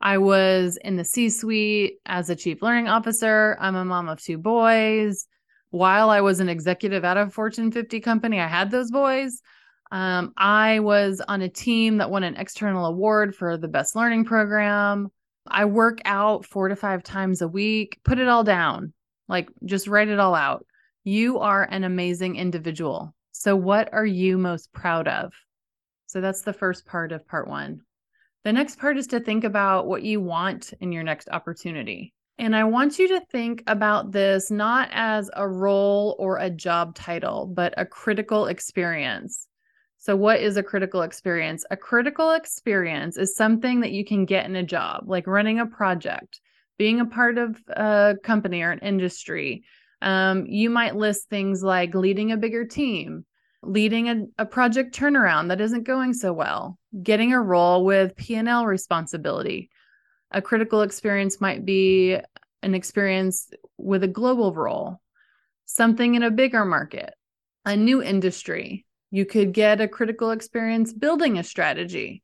I 0.00 0.18
was 0.18 0.78
in 0.84 0.96
the 0.96 1.04
C 1.04 1.28
suite 1.28 1.98
as 2.06 2.30
a 2.30 2.36
chief 2.36 2.62
learning 2.62 2.88
officer. 2.88 3.56
I'm 3.60 3.74
a 3.74 3.84
mom 3.84 4.08
of 4.08 4.22
two 4.22 4.38
boys. 4.38 5.26
While 5.70 6.10
I 6.10 6.20
was 6.20 6.40
an 6.40 6.48
executive 6.48 7.04
at 7.04 7.16
a 7.16 7.28
Fortune 7.28 7.72
50 7.72 8.00
company, 8.00 8.40
I 8.40 8.46
had 8.46 8.70
those 8.70 8.90
boys. 8.90 9.42
Um, 9.90 10.32
I 10.36 10.80
was 10.80 11.22
on 11.26 11.42
a 11.42 11.48
team 11.48 11.98
that 11.98 12.10
won 12.10 12.22
an 12.22 12.36
external 12.36 12.86
award 12.86 13.34
for 13.34 13.56
the 13.56 13.68
best 13.68 13.96
learning 13.96 14.24
program. 14.24 15.08
I 15.46 15.64
work 15.64 16.00
out 16.04 16.44
four 16.44 16.68
to 16.68 16.76
five 16.76 17.02
times 17.02 17.40
a 17.40 17.48
week. 17.48 17.98
Put 18.04 18.18
it 18.18 18.28
all 18.28 18.44
down, 18.44 18.92
like 19.28 19.48
just 19.64 19.88
write 19.88 20.08
it 20.08 20.18
all 20.18 20.34
out. 20.34 20.66
You 21.04 21.38
are 21.38 21.64
an 21.64 21.84
amazing 21.84 22.36
individual. 22.36 23.14
So, 23.32 23.56
what 23.56 23.92
are 23.92 24.06
you 24.06 24.36
most 24.36 24.72
proud 24.72 25.08
of? 25.08 25.32
So, 26.06 26.20
that's 26.20 26.42
the 26.42 26.52
first 26.52 26.84
part 26.84 27.12
of 27.12 27.26
part 27.26 27.48
one. 27.48 27.80
The 28.44 28.52
next 28.52 28.78
part 28.78 28.98
is 28.98 29.06
to 29.08 29.20
think 29.20 29.44
about 29.44 29.86
what 29.86 30.02
you 30.02 30.20
want 30.20 30.72
in 30.80 30.92
your 30.92 31.02
next 31.02 31.28
opportunity. 31.30 32.12
And 32.38 32.54
I 32.54 32.64
want 32.64 32.98
you 32.98 33.08
to 33.08 33.20
think 33.32 33.64
about 33.66 34.12
this 34.12 34.50
not 34.50 34.90
as 34.92 35.28
a 35.34 35.48
role 35.48 36.14
or 36.18 36.38
a 36.38 36.48
job 36.48 36.94
title, 36.94 37.46
but 37.46 37.74
a 37.76 37.84
critical 37.84 38.46
experience. 38.46 39.47
So, 40.00 40.14
what 40.14 40.40
is 40.40 40.56
a 40.56 40.62
critical 40.62 41.02
experience? 41.02 41.64
A 41.72 41.76
critical 41.76 42.30
experience 42.30 43.16
is 43.16 43.34
something 43.34 43.80
that 43.80 43.90
you 43.90 44.04
can 44.04 44.24
get 44.24 44.46
in 44.46 44.54
a 44.54 44.62
job, 44.62 45.04
like 45.06 45.26
running 45.26 45.58
a 45.58 45.66
project, 45.66 46.40
being 46.78 47.00
a 47.00 47.06
part 47.06 47.36
of 47.36 47.60
a 47.68 48.14
company 48.22 48.62
or 48.62 48.70
an 48.70 48.78
industry. 48.78 49.64
Um, 50.00 50.46
you 50.46 50.70
might 50.70 50.94
list 50.94 51.28
things 51.28 51.64
like 51.64 51.96
leading 51.96 52.30
a 52.30 52.36
bigger 52.36 52.64
team, 52.64 53.26
leading 53.64 54.08
a, 54.08 54.42
a 54.42 54.46
project 54.46 54.96
turnaround 54.96 55.48
that 55.48 55.60
isn't 55.60 55.82
going 55.82 56.14
so 56.14 56.32
well, 56.32 56.78
getting 57.02 57.32
a 57.32 57.42
role 57.42 57.84
with 57.84 58.14
P&L 58.14 58.66
responsibility. 58.66 59.68
A 60.30 60.40
critical 60.40 60.82
experience 60.82 61.40
might 61.40 61.64
be 61.64 62.16
an 62.62 62.74
experience 62.76 63.50
with 63.78 64.04
a 64.04 64.08
global 64.08 64.54
role, 64.54 65.00
something 65.64 66.14
in 66.14 66.22
a 66.22 66.30
bigger 66.30 66.64
market, 66.64 67.14
a 67.64 67.76
new 67.76 68.00
industry. 68.00 68.86
You 69.10 69.24
could 69.24 69.52
get 69.52 69.80
a 69.80 69.88
critical 69.88 70.30
experience 70.30 70.92
building 70.92 71.38
a 71.38 71.44
strategy 71.44 72.22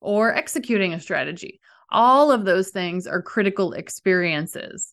or 0.00 0.34
executing 0.34 0.92
a 0.92 1.00
strategy. 1.00 1.60
All 1.90 2.32
of 2.32 2.44
those 2.44 2.70
things 2.70 3.06
are 3.06 3.22
critical 3.22 3.72
experiences. 3.72 4.92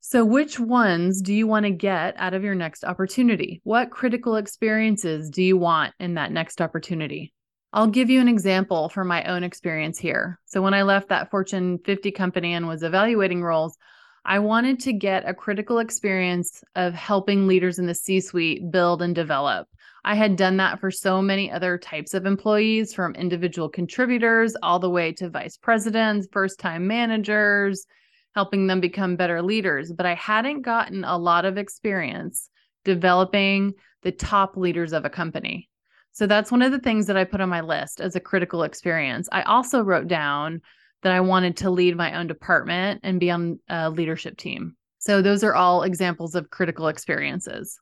So, 0.00 0.22
which 0.22 0.60
ones 0.60 1.22
do 1.22 1.32
you 1.32 1.46
want 1.46 1.64
to 1.64 1.70
get 1.70 2.14
out 2.18 2.34
of 2.34 2.44
your 2.44 2.54
next 2.54 2.84
opportunity? 2.84 3.62
What 3.64 3.90
critical 3.90 4.36
experiences 4.36 5.30
do 5.30 5.42
you 5.42 5.56
want 5.56 5.94
in 5.98 6.14
that 6.14 6.30
next 6.30 6.60
opportunity? 6.60 7.32
I'll 7.72 7.86
give 7.86 8.10
you 8.10 8.20
an 8.20 8.28
example 8.28 8.90
from 8.90 9.08
my 9.08 9.24
own 9.24 9.42
experience 9.42 9.98
here. 9.98 10.38
So, 10.44 10.60
when 10.60 10.74
I 10.74 10.82
left 10.82 11.08
that 11.08 11.30
Fortune 11.30 11.78
50 11.78 12.10
company 12.10 12.52
and 12.52 12.68
was 12.68 12.82
evaluating 12.82 13.42
roles, 13.42 13.78
I 14.26 14.38
wanted 14.38 14.80
to 14.80 14.92
get 14.92 15.28
a 15.28 15.34
critical 15.34 15.78
experience 15.78 16.64
of 16.76 16.94
helping 16.94 17.46
leaders 17.46 17.78
in 17.78 17.86
the 17.86 17.94
C 17.94 18.20
suite 18.20 18.70
build 18.70 19.02
and 19.02 19.14
develop. 19.14 19.68
I 20.04 20.14
had 20.14 20.36
done 20.36 20.56
that 20.58 20.80
for 20.80 20.90
so 20.90 21.20
many 21.20 21.50
other 21.50 21.76
types 21.78 22.14
of 22.14 22.24
employees, 22.24 22.94
from 22.94 23.14
individual 23.14 23.68
contributors 23.68 24.56
all 24.62 24.78
the 24.78 24.90
way 24.90 25.12
to 25.12 25.28
vice 25.28 25.56
presidents, 25.56 26.28
first 26.32 26.58
time 26.58 26.86
managers, 26.86 27.86
helping 28.34 28.66
them 28.66 28.80
become 28.80 29.16
better 29.16 29.42
leaders, 29.42 29.92
but 29.92 30.06
I 30.06 30.14
hadn't 30.14 30.62
gotten 30.62 31.04
a 31.04 31.16
lot 31.16 31.44
of 31.44 31.56
experience 31.56 32.50
developing 32.84 33.72
the 34.02 34.12
top 34.12 34.56
leaders 34.56 34.92
of 34.92 35.04
a 35.04 35.10
company. 35.10 35.68
So 36.12 36.26
that's 36.26 36.52
one 36.52 36.62
of 36.62 36.72
the 36.72 36.78
things 36.78 37.06
that 37.06 37.16
I 37.16 37.24
put 37.24 37.40
on 37.40 37.48
my 37.48 37.60
list 37.60 38.00
as 38.00 38.14
a 38.14 38.20
critical 38.20 38.62
experience. 38.62 39.28
I 39.32 39.42
also 39.42 39.82
wrote 39.82 40.08
down 40.08 40.62
that 41.04 41.12
I 41.12 41.20
wanted 41.20 41.58
to 41.58 41.70
lead 41.70 41.96
my 41.96 42.18
own 42.18 42.26
department 42.26 43.00
and 43.04 43.20
be 43.20 43.30
on 43.30 43.60
a 43.68 43.90
leadership 43.90 44.36
team. 44.36 44.74
So 44.98 45.20
those 45.20 45.44
are 45.44 45.54
all 45.54 45.82
examples 45.82 46.34
of 46.34 46.48
critical 46.48 46.88
experiences. 46.88 47.78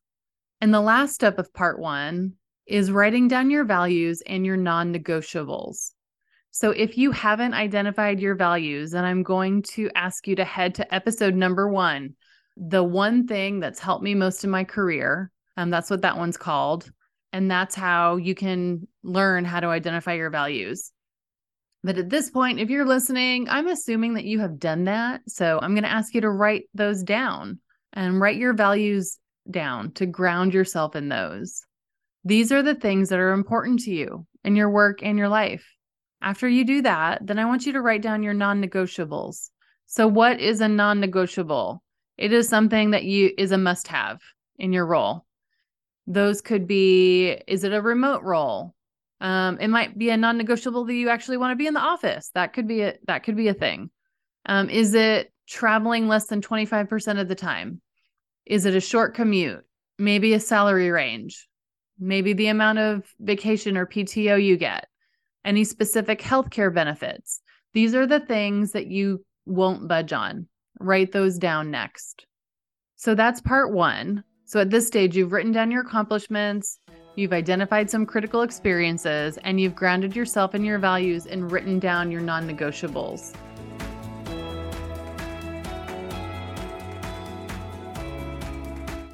And 0.61 0.75
the 0.75 0.81
last 0.81 1.15
step 1.15 1.39
of 1.39 1.55
part 1.55 1.79
one 1.79 2.35
is 2.67 2.91
writing 2.91 3.29
down 3.29 3.49
your 3.49 3.65
values 3.65 4.23
and 4.27 4.45
your 4.45 4.57
non 4.57 4.93
negotiables. 4.93 5.93
So 6.51 6.73
if 6.73 6.99
you 6.99 7.13
haven't 7.13 7.55
identified 7.55 8.21
your 8.21 8.35
values, 8.35 8.91
then 8.91 9.05
I'm 9.05 9.23
going 9.23 9.63
to 9.75 9.89
ask 9.95 10.27
you 10.27 10.37
to 10.37 10.45
head 10.45 10.75
to 10.75 10.95
episode 10.95 11.35
number 11.35 11.69
one, 11.69 12.15
the 12.57 12.83
one 12.83 13.27
thing 13.27 13.61
that's 13.61 13.81
helped 13.81 14.05
me 14.05 14.15
most 14.15 14.45
in 14.45 14.51
my 14.51 14.65
career. 14.65 15.31
Um, 15.57 15.71
that's 15.71 15.91
what 15.91 16.03
that 16.03 16.19
one's 16.19 16.37
called. 16.37 16.91
And 17.33 17.51
that's 17.51 17.75
how 17.75 18.17
you 18.17 18.35
can 18.35 18.87
learn 19.03 19.45
how 19.45 19.61
to 19.61 19.69
identify 19.69 20.15
your 20.15 20.31
values. 20.31 20.91
But 21.85 21.99
at 21.99 22.11
this 22.11 22.31
point, 22.31 22.61
if 22.61 22.71
you're 22.71 22.87
listening, 22.87 23.49
I'm 23.49 23.67
assuming 23.67 24.15
that 24.15 24.25
you 24.25 24.39
have 24.41 24.59
done 24.59 24.85
that. 24.85 25.23
So 25.27 25.59
I'm 25.61 25.75
going 25.75 25.83
to 25.83 25.93
ask 25.93 26.15
you 26.15 26.21
to 26.21 26.31
write 26.31 26.65
those 26.75 27.03
down 27.03 27.59
and 27.93 28.21
write 28.21 28.37
your 28.37 28.55
values 28.55 29.19
down 29.51 29.93
to 29.93 30.07
ground 30.07 30.55
yourself 30.55 30.95
in 30.95 31.09
those. 31.09 31.65
These 32.25 32.53
are 32.53 32.63
the 32.63 32.77
things 32.77 33.09
that 33.09 33.19
are 33.19 33.33
important 33.33 33.81
to 33.81 33.91
you 33.91 34.27
in 34.45 34.55
your 34.55 34.71
work 34.71 35.03
and 35.03 35.19
your 35.19 35.29
life. 35.29 35.67
After 36.21 36.49
you 36.49 36.65
do 36.65 36.83
that, 36.83 37.27
then 37.27 37.41
I 37.41 37.47
want 37.47 37.67
you 37.67 37.73
to 37.73 37.81
write 37.81 38.03
down 38.03 38.23
your 38.23 38.35
non 38.35 38.63
negotiables. 38.63 39.51
So, 39.87 40.07
what 40.07 40.41
is 40.41 40.61
a 40.61 40.69
non 40.69 41.01
negotiable? 41.01 41.83
It 42.17 42.33
is 42.33 42.49
something 42.49 42.93
that 42.93 43.03
you 43.03 43.33
is 43.37 43.51
a 43.51 43.59
must 43.59 43.89
have 43.89 44.21
in 44.57 44.73
your 44.73 44.87
role. 44.87 45.27
Those 46.07 46.41
could 46.41 46.69
be 46.69 47.31
is 47.49 47.65
it 47.65 47.73
a 47.73 47.83
remote 47.83 48.23
role? 48.23 48.75
Um, 49.23 49.59
it 49.59 49.69
might 49.69 49.97
be 49.97 50.11
a 50.11 50.17
non 50.17 50.37
negotiable 50.37 50.85
that 50.85 50.95
you 50.95 51.09
actually 51.09 51.39
want 51.39 51.53
to 51.53 51.57
be 51.57 51.67
in 51.67 51.75
the 51.75 51.81
office. 51.81 52.31
That 52.35 52.53
could 52.53 52.69
be 52.69 52.83
a 52.83 52.95
that 53.07 53.23
could 53.23 53.37
be 53.37 53.49
a 53.49 53.55
thing. 53.55 53.91
Um, 54.45 54.69
is 54.69 54.93
it 54.93 55.33
traveling 55.49 56.09
less 56.09 56.27
than 56.27 56.43
25% 56.43 57.21
of 57.21 57.29
the 57.29 57.35
time? 57.35 57.81
Is 58.45 58.67
it 58.67 58.75
a 58.75 58.81
short 58.81 59.15
commute? 59.15 59.65
Maybe 59.99 60.35
a 60.35 60.41
salary 60.41 60.91
range? 60.91 61.49
Maybe 61.99 62.35
the 62.35 62.49
amount 62.49 62.81
of 62.81 63.05
vacation 63.21 63.77
or 63.77 63.87
PTO 63.87 64.43
you 64.43 64.57
get? 64.57 64.87
any 65.45 65.65
specific 65.65 66.21
healthcare 66.21 66.73
benefits. 66.73 67.41
These 67.75 67.95
are 67.95 68.07
the 68.07 68.21
things 68.21 68.73
that 68.73 68.87
you 68.87 69.25
won't 69.47 69.89
budge 69.89 70.13
on. 70.13 70.47
Write 70.79 71.13
those 71.13 71.39
down 71.39 71.71
next. 71.71 72.27
So 72.97 73.15
that's 73.15 73.41
part 73.41 73.73
one. 73.73 74.25
So 74.45 74.61
at 74.61 74.71
this 74.71 74.87
stage, 74.87 75.17
you've 75.17 75.33
written 75.33 75.53
down 75.53 75.71
your 75.71 75.83
accomplishments, 75.83 76.79
you've 77.15 77.33
identified 77.33 77.91
some 77.91 78.07
critical 78.07 78.43
experiences, 78.43 79.39
and 79.45 79.61
you've 79.61 79.75
grounded 79.75 80.17
yourself 80.17 80.55
in 80.55 80.65
your 80.65 80.79
values 80.79 81.27
and 81.27 81.51
written 81.51 81.79
down 81.79 82.11
your 82.11 82.21
non 82.21 82.49
negotiables. 82.49 83.35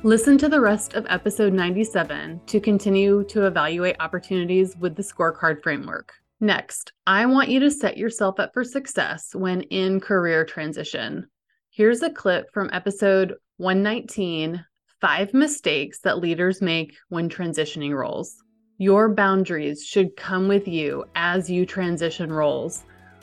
Listen 0.04 0.38
to 0.38 0.48
the 0.48 0.60
rest 0.60 0.94
of 0.94 1.04
episode 1.08 1.52
97 1.52 2.40
to 2.46 2.60
continue 2.60 3.24
to 3.24 3.46
evaluate 3.46 3.96
opportunities 3.98 4.76
with 4.76 4.94
the 4.94 5.02
scorecard 5.02 5.60
framework. 5.62 6.12
Next, 6.40 6.92
I 7.04 7.26
want 7.26 7.48
you 7.48 7.58
to 7.58 7.70
set 7.70 7.98
yourself 7.98 8.38
up 8.38 8.54
for 8.54 8.62
success 8.62 9.34
when 9.34 9.62
in 9.62 9.98
career 9.98 10.44
transition. 10.44 11.28
Here's 11.70 12.02
a 12.02 12.10
clip 12.10 12.46
from 12.52 12.70
episode 12.72 13.34
119 13.56 14.64
Five 15.00 15.32
Mistakes 15.32 16.00
That 16.00 16.18
Leaders 16.18 16.60
Make 16.60 16.96
When 17.08 17.28
Transitioning 17.28 17.94
Roles. 17.94 18.42
Your 18.78 19.08
boundaries 19.08 19.86
should 19.86 20.16
come 20.16 20.48
with 20.48 20.66
you 20.66 21.04
as 21.14 21.48
you 21.48 21.64
transition 21.64 22.32
roles. 22.32 22.82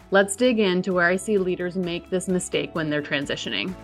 Let's 0.09 0.37
dig 0.37 0.59
into 0.59 0.93
where 0.93 1.07
I 1.07 1.17
see 1.17 1.37
leaders 1.37 1.75
make 1.75 2.09
this 2.09 2.29
mistake 2.29 2.73
when 2.75 2.89
they're 2.89 3.01
transitioning. 3.01 3.75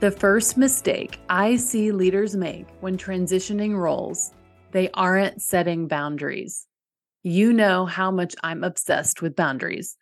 The 0.00 0.10
first 0.10 0.56
mistake 0.56 1.20
I 1.28 1.56
see 1.56 1.92
leaders 1.92 2.34
make 2.34 2.68
when 2.80 2.96
transitioning 2.96 3.76
roles, 3.76 4.32
they 4.72 4.88
aren't 4.94 5.42
setting 5.42 5.88
boundaries. 5.88 6.66
You 7.22 7.52
know 7.52 7.84
how 7.84 8.10
much 8.10 8.34
I'm 8.42 8.64
obsessed 8.64 9.20
with 9.20 9.36
boundaries. 9.36 9.98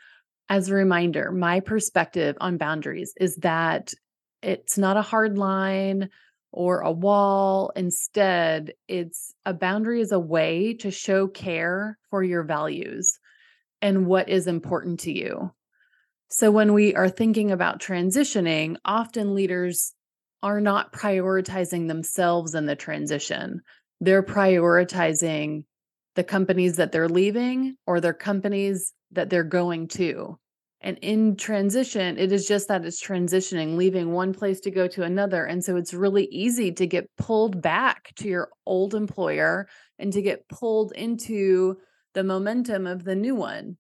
As 0.49 0.69
a 0.69 0.75
reminder, 0.75 1.33
my 1.33 1.61
perspective 1.61 2.37
on 2.41 2.59
boundaries 2.59 3.15
is 3.19 3.37
that 3.37 3.95
it's 4.43 4.77
not 4.77 4.97
a 4.97 5.03
hard 5.03 5.39
line 5.39 6.11
or 6.51 6.81
a 6.81 6.93
wall. 6.93 7.73
Instead, 7.75 8.75
it's 8.89 9.35
a 9.47 9.55
boundary 9.55 10.01
is 10.01 10.13
a 10.13 10.19
way 10.19 10.75
to 10.75 10.91
show 10.91 11.27
care 11.27 11.99
for 12.11 12.23
your 12.23 12.43
values 12.43 13.19
and 13.81 14.07
what 14.07 14.29
is 14.29 14.47
important 14.47 15.01
to 15.01 15.13
you. 15.13 15.53
So, 16.31 16.51
when 16.51 16.73
we 16.73 16.95
are 16.95 17.09
thinking 17.09 17.51
about 17.51 17.81
transitioning, 17.81 18.77
often 18.85 19.35
leaders 19.35 19.95
are 20.43 20.61
not 20.61 20.93
prioritizing 20.93 21.89
themselves 21.89 22.55
in 22.55 22.67
the 22.67 22.77
transition. 22.77 23.63
They're 24.01 24.23
prioritizing 24.23 25.65
the 26.15 26.25
companies 26.25 26.77
that 26.77 26.93
they're 26.93 27.09
leaving 27.09 27.77
or 27.87 28.01
their 28.01 28.15
companies 28.15 28.93
that 29.12 29.31
they're 29.31 29.45
going 29.45 29.88
to. 29.88 30.38
And 30.81 30.99
in 30.99 31.37
transition, 31.37 32.19
it 32.19 32.33
is 32.33 32.49
just 32.49 32.66
that 32.69 32.85
it's 32.85 33.04
transitioning, 33.04 33.76
leaving 33.76 34.11
one 34.11 34.35
place 34.35 34.59
to 34.61 34.71
go 34.71 34.88
to 34.88 35.04
another. 35.04 35.45
And 35.45 35.62
so 35.64 35.76
it's 35.76 35.95
really 35.95 36.25
easy 36.25 36.73
to 36.73 36.87
get 36.87 37.09
pulled 37.16 37.62
back 37.62 38.12
to 38.16 38.28
your 38.28 38.50
old 38.66 38.95
employer 38.95 39.69
and 39.99 40.12
to 40.12 40.23
get 40.23 40.49
pulled 40.49 40.92
into 40.92 41.76
the 42.14 42.25
momentum 42.25 42.87
of 42.87 43.04
the 43.04 43.14
new 43.14 43.35
one 43.35 43.76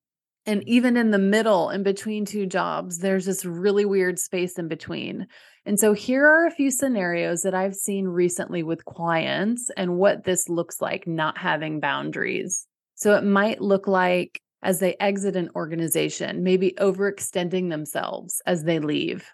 and 0.46 0.66
even 0.68 0.96
in 0.96 1.10
the 1.10 1.18
middle 1.18 1.70
in 1.70 1.82
between 1.82 2.24
two 2.24 2.46
jobs 2.46 2.98
there's 2.98 3.26
this 3.26 3.44
really 3.44 3.84
weird 3.84 4.18
space 4.18 4.58
in 4.58 4.68
between 4.68 5.26
and 5.64 5.78
so 5.78 5.92
here 5.92 6.26
are 6.26 6.46
a 6.46 6.50
few 6.50 6.70
scenarios 6.70 7.42
that 7.42 7.54
i've 7.54 7.74
seen 7.74 8.06
recently 8.06 8.62
with 8.62 8.84
clients 8.84 9.70
and 9.76 9.96
what 9.96 10.24
this 10.24 10.48
looks 10.48 10.80
like 10.80 11.06
not 11.06 11.38
having 11.38 11.80
boundaries 11.80 12.66
so 12.94 13.14
it 13.14 13.24
might 13.24 13.60
look 13.60 13.86
like 13.86 14.40
as 14.62 14.78
they 14.78 14.94
exit 15.00 15.36
an 15.36 15.50
organization 15.54 16.42
maybe 16.42 16.72
overextending 16.78 17.70
themselves 17.70 18.40
as 18.46 18.64
they 18.64 18.78
leave 18.78 19.30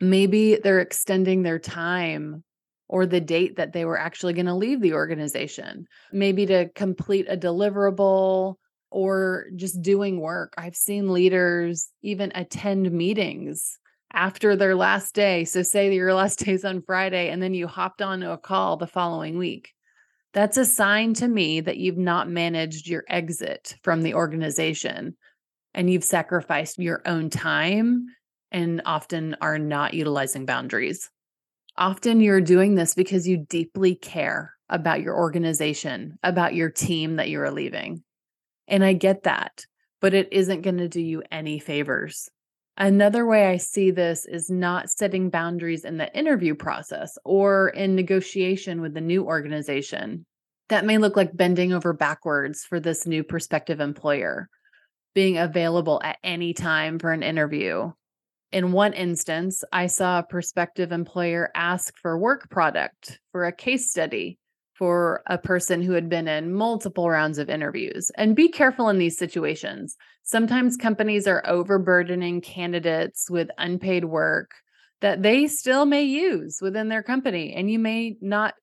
maybe 0.00 0.56
they're 0.56 0.80
extending 0.80 1.42
their 1.42 1.58
time 1.58 2.42
or 2.88 3.06
the 3.06 3.20
date 3.20 3.56
that 3.56 3.72
they 3.72 3.84
were 3.84 3.98
actually 3.98 4.32
going 4.32 4.46
to 4.46 4.54
leave 4.54 4.80
the 4.80 4.94
organization 4.94 5.86
maybe 6.12 6.46
to 6.46 6.68
complete 6.74 7.26
a 7.28 7.36
deliverable 7.36 8.56
or 8.94 9.46
just 9.56 9.82
doing 9.82 10.20
work. 10.20 10.54
I've 10.56 10.76
seen 10.76 11.12
leaders 11.12 11.90
even 12.02 12.30
attend 12.36 12.92
meetings 12.92 13.80
after 14.12 14.54
their 14.54 14.76
last 14.76 15.16
day. 15.16 15.44
So, 15.44 15.62
say 15.62 15.92
your 15.92 16.14
last 16.14 16.38
day 16.44 16.52
is 16.52 16.64
on 16.64 16.80
Friday 16.80 17.28
and 17.28 17.42
then 17.42 17.54
you 17.54 17.66
hopped 17.66 18.00
onto 18.00 18.30
a 18.30 18.38
call 18.38 18.76
the 18.76 18.86
following 18.86 19.36
week. 19.36 19.73
That's 20.34 20.56
a 20.56 20.64
sign 20.64 21.14
to 21.14 21.28
me 21.28 21.60
that 21.60 21.76
you've 21.76 21.96
not 21.96 22.28
managed 22.28 22.88
your 22.88 23.04
exit 23.08 23.76
from 23.82 24.02
the 24.02 24.14
organization 24.14 25.16
and 25.72 25.88
you've 25.88 26.04
sacrificed 26.04 26.78
your 26.78 27.02
own 27.06 27.30
time 27.30 28.06
and 28.50 28.82
often 28.84 29.36
are 29.40 29.60
not 29.60 29.94
utilizing 29.94 30.44
boundaries. 30.44 31.08
Often 31.76 32.20
you're 32.20 32.40
doing 32.40 32.74
this 32.74 32.94
because 32.94 33.28
you 33.28 33.36
deeply 33.36 33.94
care 33.94 34.52
about 34.68 35.02
your 35.02 35.16
organization, 35.16 36.18
about 36.24 36.54
your 36.54 36.70
team 36.70 37.16
that 37.16 37.28
you 37.28 37.40
are 37.40 37.50
leaving. 37.50 38.02
And 38.66 38.84
I 38.84 38.92
get 38.92 39.22
that, 39.24 39.64
but 40.00 40.14
it 40.14 40.32
isn't 40.32 40.62
going 40.62 40.78
to 40.78 40.88
do 40.88 41.00
you 41.00 41.22
any 41.30 41.60
favors. 41.60 42.28
Another 42.76 43.24
way 43.24 43.46
I 43.46 43.58
see 43.58 43.92
this 43.92 44.26
is 44.26 44.50
not 44.50 44.90
setting 44.90 45.30
boundaries 45.30 45.84
in 45.84 45.96
the 45.96 46.12
interview 46.16 46.56
process 46.56 47.16
or 47.24 47.68
in 47.68 47.94
negotiation 47.94 48.80
with 48.80 48.94
the 48.94 49.00
new 49.00 49.24
organization. 49.24 50.26
That 50.70 50.84
may 50.84 50.98
look 50.98 51.16
like 51.16 51.36
bending 51.36 51.72
over 51.72 51.92
backwards 51.92 52.64
for 52.64 52.80
this 52.80 53.06
new 53.06 53.22
prospective 53.22 53.78
employer, 53.78 54.48
being 55.14 55.38
available 55.38 56.00
at 56.02 56.18
any 56.24 56.52
time 56.52 56.98
for 56.98 57.12
an 57.12 57.22
interview. 57.22 57.92
In 58.50 58.72
one 58.72 58.92
instance, 58.92 59.62
I 59.72 59.86
saw 59.86 60.18
a 60.18 60.24
prospective 60.24 60.90
employer 60.90 61.50
ask 61.54 61.96
for 61.98 62.18
work 62.18 62.50
product 62.50 63.20
for 63.30 63.44
a 63.44 63.52
case 63.52 63.90
study 63.90 64.38
for 64.74 65.22
a 65.26 65.38
person 65.38 65.82
who 65.82 65.92
had 65.92 66.08
been 66.08 66.28
in 66.28 66.52
multiple 66.52 67.08
rounds 67.08 67.38
of 67.38 67.48
interviews. 67.48 68.10
And 68.16 68.36
be 68.36 68.48
careful 68.48 68.88
in 68.88 68.98
these 68.98 69.16
situations. 69.16 69.96
Sometimes 70.22 70.76
companies 70.76 71.26
are 71.26 71.46
overburdening 71.46 72.40
candidates 72.40 73.30
with 73.30 73.48
unpaid 73.56 74.04
work 74.04 74.50
that 75.00 75.22
they 75.22 75.46
still 75.46 75.84
may 75.86 76.02
use 76.02 76.58
within 76.60 76.88
their 76.88 77.02
company, 77.02 77.52
and 77.54 77.70
you 77.70 77.78
may 77.78 78.16
not 78.20 78.54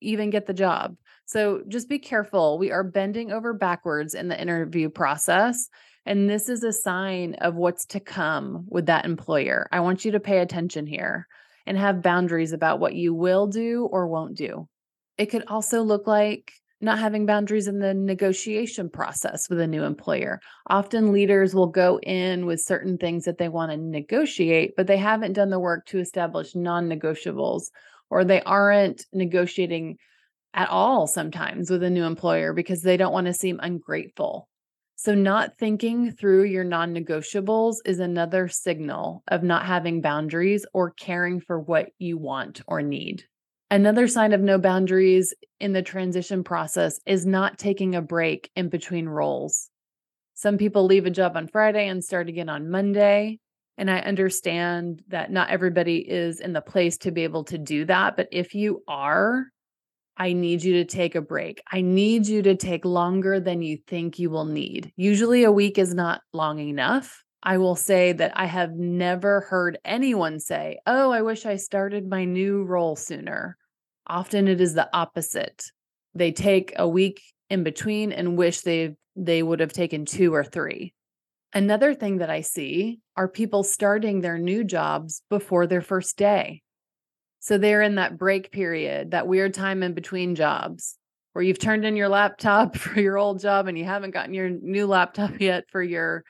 even 0.00 0.30
get 0.30 0.46
the 0.46 0.54
job. 0.54 0.96
So 1.24 1.62
just 1.68 1.88
be 1.88 1.98
careful. 1.98 2.58
We 2.58 2.70
are 2.70 2.84
bending 2.84 3.32
over 3.32 3.52
backwards 3.52 4.14
in 4.14 4.28
the 4.28 4.40
interview 4.40 4.88
process. 4.90 5.68
And 6.04 6.30
this 6.30 6.48
is 6.48 6.62
a 6.62 6.72
sign 6.72 7.34
of 7.40 7.56
what's 7.56 7.86
to 7.86 8.00
come 8.00 8.66
with 8.68 8.86
that 8.86 9.04
employer. 9.04 9.68
I 9.72 9.80
want 9.80 10.04
you 10.04 10.12
to 10.12 10.20
pay 10.20 10.38
attention 10.38 10.86
here 10.86 11.26
and 11.66 11.76
have 11.76 12.02
boundaries 12.02 12.52
about 12.52 12.78
what 12.78 12.94
you 12.94 13.12
will 13.12 13.48
do 13.48 13.88
or 13.90 14.06
won't 14.06 14.36
do. 14.36 14.68
It 15.18 15.26
could 15.26 15.44
also 15.46 15.82
look 15.82 16.06
like 16.06 16.52
not 16.80 16.98
having 16.98 17.24
boundaries 17.24 17.68
in 17.68 17.78
the 17.78 17.94
negotiation 17.94 18.90
process 18.90 19.48
with 19.48 19.60
a 19.60 19.66
new 19.66 19.82
employer. 19.82 20.40
Often 20.68 21.12
leaders 21.12 21.54
will 21.54 21.68
go 21.68 21.98
in 22.00 22.44
with 22.44 22.60
certain 22.60 22.98
things 22.98 23.24
that 23.24 23.38
they 23.38 23.48
want 23.48 23.72
to 23.72 23.78
negotiate, 23.78 24.74
but 24.76 24.86
they 24.86 24.98
haven't 24.98 25.32
done 25.32 25.48
the 25.48 25.58
work 25.58 25.86
to 25.86 25.98
establish 25.98 26.54
non 26.54 26.88
negotiables, 26.88 27.70
or 28.10 28.24
they 28.24 28.42
aren't 28.42 29.06
negotiating 29.12 29.96
at 30.52 30.68
all 30.68 31.06
sometimes 31.06 31.70
with 31.70 31.82
a 31.82 31.90
new 31.90 32.04
employer 32.04 32.52
because 32.52 32.82
they 32.82 32.96
don't 32.96 33.12
want 33.12 33.26
to 33.26 33.34
seem 33.34 33.58
ungrateful. 33.62 34.48
So, 34.96 35.14
not 35.14 35.58
thinking 35.58 36.12
through 36.12 36.44
your 36.44 36.64
non 36.64 36.94
negotiables 36.94 37.76
is 37.84 38.00
another 38.00 38.48
signal 38.48 39.22
of 39.28 39.42
not 39.42 39.64
having 39.64 40.02
boundaries 40.02 40.66
or 40.74 40.90
caring 40.90 41.40
for 41.40 41.58
what 41.58 41.88
you 41.98 42.18
want 42.18 42.60
or 42.66 42.82
need. 42.82 43.24
Another 43.70 44.06
sign 44.06 44.32
of 44.32 44.40
no 44.40 44.58
boundaries 44.58 45.34
in 45.58 45.72
the 45.72 45.82
transition 45.82 46.44
process 46.44 47.00
is 47.04 47.26
not 47.26 47.58
taking 47.58 47.96
a 47.96 48.02
break 48.02 48.50
in 48.54 48.68
between 48.68 49.08
roles. 49.08 49.70
Some 50.34 50.56
people 50.56 50.84
leave 50.84 51.06
a 51.06 51.10
job 51.10 51.36
on 51.36 51.48
Friday 51.48 51.88
and 51.88 52.04
start 52.04 52.28
again 52.28 52.48
on 52.48 52.70
Monday. 52.70 53.40
And 53.76 53.90
I 53.90 53.98
understand 53.98 55.02
that 55.08 55.32
not 55.32 55.50
everybody 55.50 55.96
is 55.96 56.40
in 56.40 56.52
the 56.52 56.60
place 56.60 56.96
to 56.98 57.10
be 57.10 57.24
able 57.24 57.44
to 57.44 57.58
do 57.58 57.84
that. 57.86 58.16
But 58.16 58.28
if 58.30 58.54
you 58.54 58.82
are, 58.86 59.46
I 60.16 60.32
need 60.32 60.62
you 60.62 60.74
to 60.74 60.84
take 60.84 61.14
a 61.14 61.20
break. 61.20 61.60
I 61.70 61.80
need 61.80 62.26
you 62.26 62.42
to 62.42 62.54
take 62.54 62.84
longer 62.84 63.40
than 63.40 63.62
you 63.62 63.78
think 63.86 64.18
you 64.18 64.30
will 64.30 64.46
need. 64.46 64.92
Usually, 64.96 65.44
a 65.44 65.52
week 65.52 65.76
is 65.76 65.92
not 65.92 66.22
long 66.32 66.58
enough. 66.58 67.22
I 67.46 67.58
will 67.58 67.76
say 67.76 68.10
that 68.10 68.32
I 68.34 68.46
have 68.46 68.72
never 68.72 69.42
heard 69.42 69.78
anyone 69.84 70.40
say, 70.40 70.80
Oh, 70.84 71.12
I 71.12 71.22
wish 71.22 71.46
I 71.46 71.54
started 71.54 72.10
my 72.10 72.24
new 72.24 72.64
role 72.64 72.96
sooner. 72.96 73.56
Often 74.08 74.48
it 74.48 74.60
is 74.60 74.74
the 74.74 74.88
opposite. 74.92 75.70
They 76.12 76.32
take 76.32 76.72
a 76.74 76.88
week 76.88 77.22
in 77.48 77.62
between 77.62 78.10
and 78.10 78.36
wish 78.36 78.62
they 78.62 78.96
they 79.14 79.44
would 79.44 79.60
have 79.60 79.72
taken 79.72 80.06
two 80.06 80.34
or 80.34 80.42
three. 80.42 80.92
Another 81.54 81.94
thing 81.94 82.18
that 82.18 82.30
I 82.30 82.40
see 82.40 82.98
are 83.16 83.28
people 83.28 83.62
starting 83.62 84.20
their 84.20 84.38
new 84.38 84.64
jobs 84.64 85.22
before 85.30 85.68
their 85.68 85.80
first 85.80 86.18
day. 86.18 86.62
So 87.38 87.58
they're 87.58 87.80
in 87.80 87.94
that 87.94 88.18
break 88.18 88.50
period, 88.50 89.12
that 89.12 89.28
weird 89.28 89.54
time 89.54 89.84
in 89.84 89.94
between 89.94 90.34
jobs 90.34 90.98
where 91.32 91.44
you've 91.44 91.58
turned 91.58 91.84
in 91.84 91.96
your 91.96 92.08
laptop 92.08 92.76
for 92.78 92.98
your 92.98 93.18
old 93.18 93.40
job 93.40 93.68
and 93.68 93.78
you 93.78 93.84
haven't 93.84 94.10
gotten 94.10 94.34
your 94.34 94.48
new 94.48 94.86
laptop 94.86 95.38
yet 95.38 95.64
for 95.70 95.82
your 95.82 96.24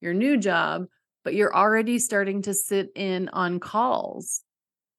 your 0.00 0.14
new 0.14 0.36
job, 0.36 0.86
but 1.24 1.34
you're 1.34 1.54
already 1.54 1.98
starting 1.98 2.42
to 2.42 2.54
sit 2.54 2.90
in 2.94 3.28
on 3.30 3.60
calls. 3.60 4.42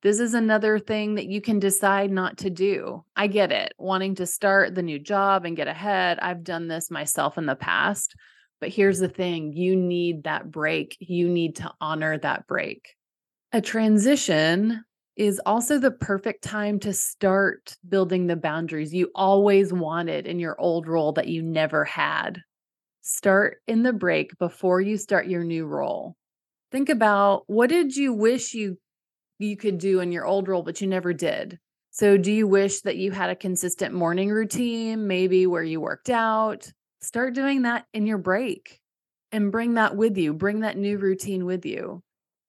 This 0.03 0.19
is 0.19 0.33
another 0.33 0.77
thing 0.79 1.15
that 1.15 1.25
you 1.27 1.41
can 1.41 1.59
decide 1.59 2.11
not 2.11 2.37
to 2.39 2.49
do. 2.49 3.03
I 3.15 3.27
get 3.27 3.51
it, 3.51 3.73
wanting 3.77 4.15
to 4.15 4.25
start 4.25 4.75
the 4.75 4.83
new 4.83 4.99
job 4.99 5.45
and 5.45 5.57
get 5.57 5.67
ahead. 5.67 6.19
I've 6.19 6.43
done 6.43 6.67
this 6.67 6.91
myself 6.91 7.37
in 7.37 7.45
the 7.45 7.55
past, 7.55 8.15
But 8.59 8.69
here's 8.69 8.99
the 8.99 9.09
thing 9.09 9.53
you 9.53 9.75
need 9.75 10.23
that 10.23 10.49
break. 10.49 10.97
You 10.99 11.29
need 11.29 11.57
to 11.57 11.71
honor 11.79 12.17
that 12.19 12.47
break. 12.47 12.95
A 13.51 13.61
transition 13.61 14.83
is 15.15 15.41
also 15.45 15.79
the 15.79 15.91
perfect 15.91 16.43
time 16.43 16.79
to 16.79 16.93
start 16.93 17.75
building 17.87 18.27
the 18.27 18.35
boundaries 18.35 18.93
you 18.93 19.09
always 19.15 19.73
wanted 19.73 20.27
in 20.27 20.39
your 20.39 20.59
old 20.59 20.87
role 20.87 21.13
that 21.13 21.27
you 21.27 21.41
never 21.41 21.83
had. 21.83 22.41
Start 23.07 23.57
in 23.67 23.83
the 23.83 23.93
break 23.93 24.37
before 24.37 24.81
you 24.81 24.97
start 24.97 25.27
your 25.27 25.43
new 25.43 25.65
role. 25.65 26.15
Think 26.71 26.89
about 26.89 27.43
what 27.47 27.69
did 27.69 27.95
you 27.95 28.13
wish 28.13 28.53
you 28.53 28.77
you 29.39 29.55
could 29.55 29.77
do 29.77 29.99
in 29.99 30.11
your 30.11 30.25
old 30.25 30.47
role 30.47 30.63
but 30.63 30.81
you 30.81 30.87
never 30.87 31.13
did. 31.13 31.59
So 31.91 32.17
do 32.17 32.31
you 32.31 32.47
wish 32.47 32.81
that 32.81 32.97
you 32.97 33.11
had 33.11 33.29
a 33.29 33.35
consistent 33.35 33.93
morning 33.93 34.29
routine, 34.29 35.07
maybe 35.07 35.47
where 35.47 35.63
you 35.63 35.79
worked 35.79 36.09
out? 36.09 36.71
Start 37.01 37.33
doing 37.33 37.63
that 37.63 37.85
in 37.93 38.05
your 38.05 38.17
break 38.17 38.79
and 39.31 39.51
bring 39.51 39.75
that 39.75 39.95
with 39.95 40.17
you. 40.17 40.33
Bring 40.33 40.61
that 40.61 40.77
new 40.77 40.97
routine 40.97 41.45
with 41.45 41.65
you 41.65 42.03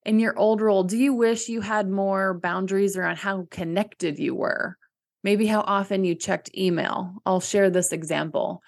in 0.08 0.18
your 0.18 0.36
old 0.38 0.62
role, 0.62 0.84
do 0.84 0.96
you 0.96 1.12
wish 1.12 1.50
you 1.50 1.60
had 1.60 1.90
more 1.90 2.32
boundaries 2.32 2.96
around 2.96 3.16
how 3.16 3.46
connected 3.50 4.18
you 4.18 4.34
were? 4.34 4.76
Maybe 5.22 5.46
how 5.46 5.60
often 5.60 6.02
you 6.02 6.14
checked 6.14 6.56
email. 6.56 7.12
I'll 7.26 7.40
share 7.40 7.68
this 7.68 7.92
example. 7.92 8.62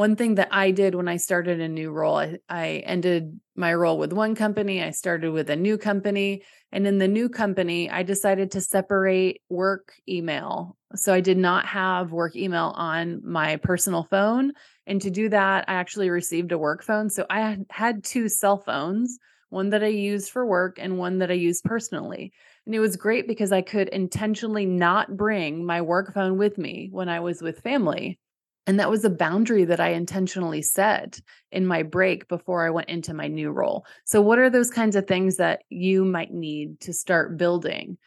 One 0.00 0.16
thing 0.16 0.36
that 0.36 0.48
I 0.50 0.70
did 0.70 0.94
when 0.94 1.08
I 1.08 1.18
started 1.18 1.60
a 1.60 1.68
new 1.68 1.90
role, 1.90 2.16
I, 2.16 2.38
I 2.48 2.68
ended 2.86 3.38
my 3.54 3.74
role 3.74 3.98
with 3.98 4.14
one 4.14 4.34
company, 4.34 4.82
I 4.82 4.92
started 4.92 5.30
with 5.30 5.50
a 5.50 5.56
new 5.56 5.76
company. 5.76 6.42
And 6.72 6.86
in 6.86 6.96
the 6.96 7.06
new 7.06 7.28
company, 7.28 7.90
I 7.90 8.02
decided 8.02 8.52
to 8.52 8.62
separate 8.62 9.42
work 9.50 9.92
email. 10.08 10.78
So 10.94 11.12
I 11.12 11.20
did 11.20 11.36
not 11.36 11.66
have 11.66 12.12
work 12.12 12.34
email 12.34 12.72
on 12.74 13.20
my 13.22 13.56
personal 13.56 14.04
phone. 14.04 14.52
And 14.86 15.02
to 15.02 15.10
do 15.10 15.28
that, 15.28 15.66
I 15.68 15.74
actually 15.74 16.08
received 16.08 16.52
a 16.52 16.56
work 16.56 16.82
phone. 16.82 17.10
So 17.10 17.26
I 17.28 17.58
had 17.68 18.02
two 18.02 18.30
cell 18.30 18.56
phones 18.56 19.18
one 19.50 19.68
that 19.68 19.84
I 19.84 19.88
used 19.88 20.30
for 20.30 20.46
work 20.46 20.78
and 20.80 20.96
one 20.96 21.18
that 21.18 21.30
I 21.30 21.34
used 21.34 21.62
personally. 21.64 22.32
And 22.64 22.74
it 22.74 22.80
was 22.80 22.96
great 22.96 23.28
because 23.28 23.52
I 23.52 23.60
could 23.60 23.90
intentionally 23.90 24.64
not 24.64 25.14
bring 25.14 25.66
my 25.66 25.82
work 25.82 26.14
phone 26.14 26.38
with 26.38 26.56
me 26.56 26.88
when 26.90 27.10
I 27.10 27.20
was 27.20 27.42
with 27.42 27.60
family. 27.60 28.18
And 28.66 28.78
that 28.78 28.90
was 28.90 29.04
a 29.04 29.10
boundary 29.10 29.64
that 29.64 29.80
I 29.80 29.90
intentionally 29.90 30.62
set 30.62 31.20
in 31.50 31.66
my 31.66 31.82
break 31.82 32.28
before 32.28 32.64
I 32.64 32.70
went 32.70 32.88
into 32.88 33.14
my 33.14 33.26
new 33.26 33.50
role. 33.50 33.84
So, 34.04 34.20
what 34.20 34.38
are 34.38 34.50
those 34.50 34.70
kinds 34.70 34.96
of 34.96 35.06
things 35.06 35.36
that 35.36 35.62
you 35.70 36.04
might 36.04 36.32
need 36.32 36.80
to 36.80 36.92
start 36.92 37.36
building? 37.36 37.98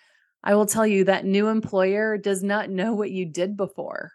I 0.43 0.55
will 0.55 0.65
tell 0.65 0.85
you 0.85 1.05
that 1.05 1.25
new 1.25 1.47
employer 1.47 2.17
does 2.17 2.43
not 2.43 2.69
know 2.69 2.93
what 2.93 3.11
you 3.11 3.25
did 3.25 3.57
before. 3.57 4.11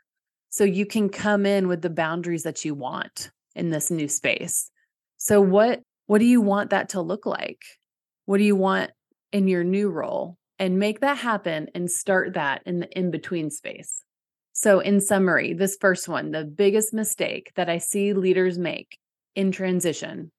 So, 0.51 0.65
you 0.65 0.87
can 0.87 1.09
come 1.09 1.45
in 1.45 1.69
with 1.69 1.83
the 1.83 1.91
boundaries 1.91 2.45
that 2.45 2.65
you 2.65 2.75
want 2.75 3.31
in 3.55 3.71
this 3.71 3.91
new 3.91 4.09
space. 4.09 4.71
So, 5.19 5.41
what 5.41 5.83
what 6.07 6.21
do 6.21 6.25
you 6.25 6.41
want 6.41 6.71
that 6.71 6.91
to 6.91 7.03
look 7.03 7.27
like? 7.27 7.63
What 8.25 8.39
do 8.39 8.45
you 8.45 8.57
want 8.57 8.93
in 9.33 9.49
your 9.49 9.65
new 9.65 9.91
role? 9.91 10.39
And 10.59 10.79
make 10.79 11.01
that 11.01 11.19
happen 11.19 11.69
and 11.75 11.91
start 11.91 12.35
that 12.35 12.63
in 12.65 12.81
the 12.81 12.99
in 12.99 13.11
between 13.11 13.51
space. 13.51 14.03
So, 14.61 14.81
in 14.81 15.01
summary, 15.01 15.53
this 15.53 15.77
first 15.81 16.09
one, 16.09 16.33
the 16.33 16.45
biggest 16.45 16.93
mistake 16.93 17.53
that 17.55 17.69
I 17.71 17.79
see 17.79 18.13
leaders 18.13 18.59
make 18.59 18.99
in 19.37 19.53
transition 19.53 20.33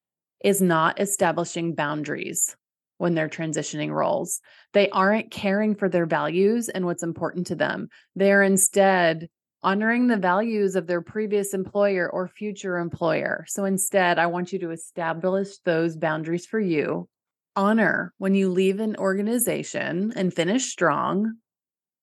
is 0.44 0.62
not 0.62 1.00
establishing 1.00 1.74
boundaries 1.74 2.54
when 2.98 3.16
they're 3.16 3.30
transitioning 3.30 3.92
roles. 3.92 4.42
They 4.74 4.90
aren't 4.90 5.32
caring 5.32 5.74
for 5.74 5.88
their 5.88 6.06
values 6.06 6.68
and 6.68 6.86
what's 6.86 7.02
important 7.02 7.48
to 7.48 7.56
them. 7.56 7.88
They're 8.14 8.44
instead 8.44 9.30
honoring 9.64 10.08
the 10.08 10.18
values 10.18 10.76
of 10.76 10.86
their 10.86 11.02
previous 11.02 11.54
employer 11.54 12.10
or 12.10 12.28
future 12.28 12.78
employer. 12.78 13.46
So 13.48 13.64
instead, 13.64 14.20
I 14.20 14.26
want 14.26 14.52
you 14.52 14.60
to 14.60 14.72
establish 14.72 15.60
those 15.60 15.96
boundaries 15.96 16.46
for 16.46 16.60
you. 16.60 17.08
Honor 17.56 18.14
when 18.18 18.36
you 18.36 18.50
leave 18.50 18.82
an 18.82 18.98
organization 18.98 20.12
and 20.14 20.34
finish 20.34 20.66
strong. 20.66 21.36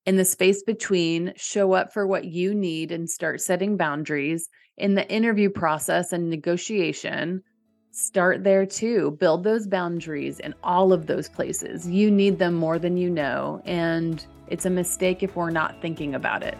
In 0.07 0.15
the 0.15 0.25
space 0.25 0.63
between, 0.63 1.33
show 1.35 1.73
up 1.73 1.93
for 1.93 2.07
what 2.07 2.27
you 2.27 2.55
need 2.55 2.93
and 2.93 3.11
start 3.11 3.41
setting 3.41 3.77
boundaries. 3.77 4.49
In 4.77 4.95
the 4.95 5.05
interview 5.11 5.51
process 5.51 6.13
and 6.13 6.31
negotiation, 6.31 7.43
start 7.91 8.45
there 8.45 8.65
too. 8.65 9.17
Build 9.19 9.43
those 9.43 9.67
boundaries 9.67 10.39
in 10.39 10.55
all 10.63 10.93
of 10.93 11.09
those 11.09 11.29
places. 11.29 11.89
You 11.89 12.09
need 12.09 12.39
them 12.39 12.55
more 12.55 12.79
than 12.79 12.97
you 12.97 13.11
know. 13.11 13.61
And 13.65 14.25
it's 14.47 14.65
a 14.65 14.71
mistake 14.71 15.25
if 15.25 15.35
we're 15.35 15.51
not 15.51 15.83
thinking 15.83 16.15
about 16.15 16.45
it. 16.45 16.57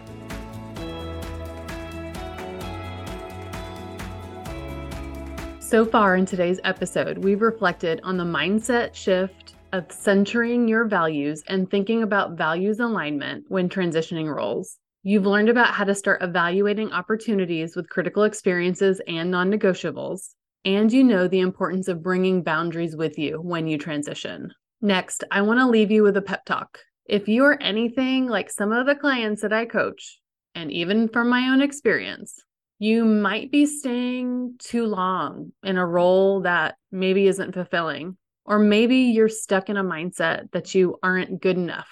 So 5.61 5.85
far 5.85 6.17
in 6.17 6.25
today's 6.25 6.59
episode, 6.65 7.19
we've 7.19 7.41
reflected 7.41 8.01
on 8.03 8.17
the 8.17 8.25
mindset 8.25 8.93
shift 8.93 9.46
of 9.73 9.91
centering 9.91 10.67
your 10.67 10.85
values 10.85 11.43
and 11.47 11.69
thinking 11.69 12.03
about 12.03 12.37
values 12.37 12.79
alignment 12.79 13.45
when 13.49 13.69
transitioning 13.69 14.33
roles. 14.33 14.77
You've 15.03 15.25
learned 15.25 15.49
about 15.49 15.73
how 15.73 15.83
to 15.83 15.95
start 15.95 16.23
evaluating 16.23 16.91
opportunities 16.91 17.75
with 17.75 17.89
critical 17.89 18.23
experiences 18.23 19.01
and 19.07 19.31
non 19.31 19.51
negotiables, 19.51 20.29
and 20.65 20.91
you 20.91 21.03
know 21.03 21.27
the 21.27 21.39
importance 21.39 21.87
of 21.87 22.03
bringing 22.03 22.43
boundaries 22.43 22.95
with 22.95 23.17
you 23.17 23.41
when 23.41 23.67
you 23.67 23.77
transition. 23.77 24.51
Next, 24.81 25.23
I 25.31 25.41
want 25.41 25.59
to 25.59 25.67
leave 25.67 25.91
you 25.91 26.03
with 26.03 26.17
a 26.17 26.21
pep 26.21 26.45
talk. 26.45 26.79
If 27.05 27.27
you 27.27 27.45
are 27.45 27.61
anything 27.61 28.27
like 28.27 28.51
some 28.51 28.71
of 28.71 28.85
the 28.85 28.95
clients 28.95 29.41
that 29.41 29.53
I 29.53 29.65
coach, 29.65 30.19
and 30.55 30.71
even 30.71 31.07
from 31.07 31.29
my 31.29 31.49
own 31.49 31.61
experience, 31.61 32.35
you 32.79 33.05
might 33.05 33.51
be 33.51 33.65
staying 33.65 34.55
too 34.59 34.85
long 34.85 35.51
in 35.63 35.77
a 35.77 35.85
role 35.85 36.41
that 36.41 36.75
maybe 36.91 37.27
isn't 37.27 37.53
fulfilling. 37.53 38.17
Or 38.47 38.57
maybe 38.57 38.95
you're 38.95 39.27
stuck 39.27 39.69
in 39.69 39.75
a 39.75 39.83
mindset 39.83 40.51
that 40.53 40.73
you 40.73 40.97
aren't 41.03 41.41
good 41.41 41.57
enough. 41.57 41.89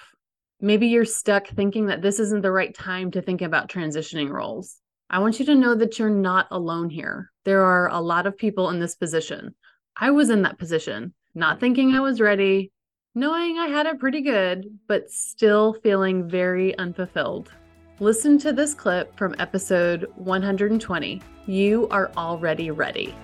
Maybe 0.58 0.86
you're 0.86 1.04
stuck 1.04 1.46
thinking 1.48 1.86
that 1.86 2.00
this 2.00 2.18
isn't 2.18 2.40
the 2.40 2.50
right 2.50 2.74
time 2.74 3.10
to 3.10 3.20
think 3.20 3.42
about 3.42 3.68
transitioning 3.68 4.30
roles. 4.30 4.80
I 5.10 5.18
want 5.18 5.38
you 5.38 5.44
to 5.46 5.54
know 5.54 5.74
that 5.74 5.98
you're 5.98 6.08
not 6.08 6.48
alone 6.50 6.88
here. 6.88 7.30
There 7.44 7.62
are 7.62 7.90
a 7.90 8.00
lot 8.00 8.26
of 8.26 8.38
people 8.38 8.70
in 8.70 8.80
this 8.80 8.96
position. 8.96 9.54
I 9.98 10.10
was 10.10 10.30
in 10.30 10.42
that 10.42 10.58
position, 10.58 11.12
not 11.34 11.60
thinking 11.60 11.94
I 11.94 12.00
was 12.00 12.22
ready, 12.22 12.72
knowing 13.14 13.58
I 13.58 13.66
had 13.66 13.84
it 13.84 14.00
pretty 14.00 14.22
good, 14.22 14.66
but 14.88 15.10
still 15.10 15.74
feeling 15.82 16.26
very 16.28 16.76
unfulfilled. 16.78 17.52
Listen 18.00 18.38
to 18.38 18.52
this 18.52 18.72
clip 18.72 19.16
from 19.16 19.34
episode 19.38 20.06
120. 20.16 21.20
You 21.46 21.86
are 21.90 22.10
already 22.16 22.70
ready. 22.70 23.14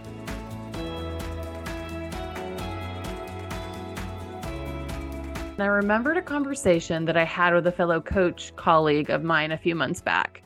I 5.58 5.66
remembered 5.66 6.16
a 6.16 6.22
conversation 6.22 7.04
that 7.04 7.16
I 7.16 7.24
had 7.24 7.54
with 7.54 7.66
a 7.66 7.72
fellow 7.72 8.00
coach 8.00 8.54
colleague 8.56 9.10
of 9.10 9.22
mine 9.22 9.52
a 9.52 9.58
few 9.58 9.74
months 9.74 10.00
back. 10.00 10.42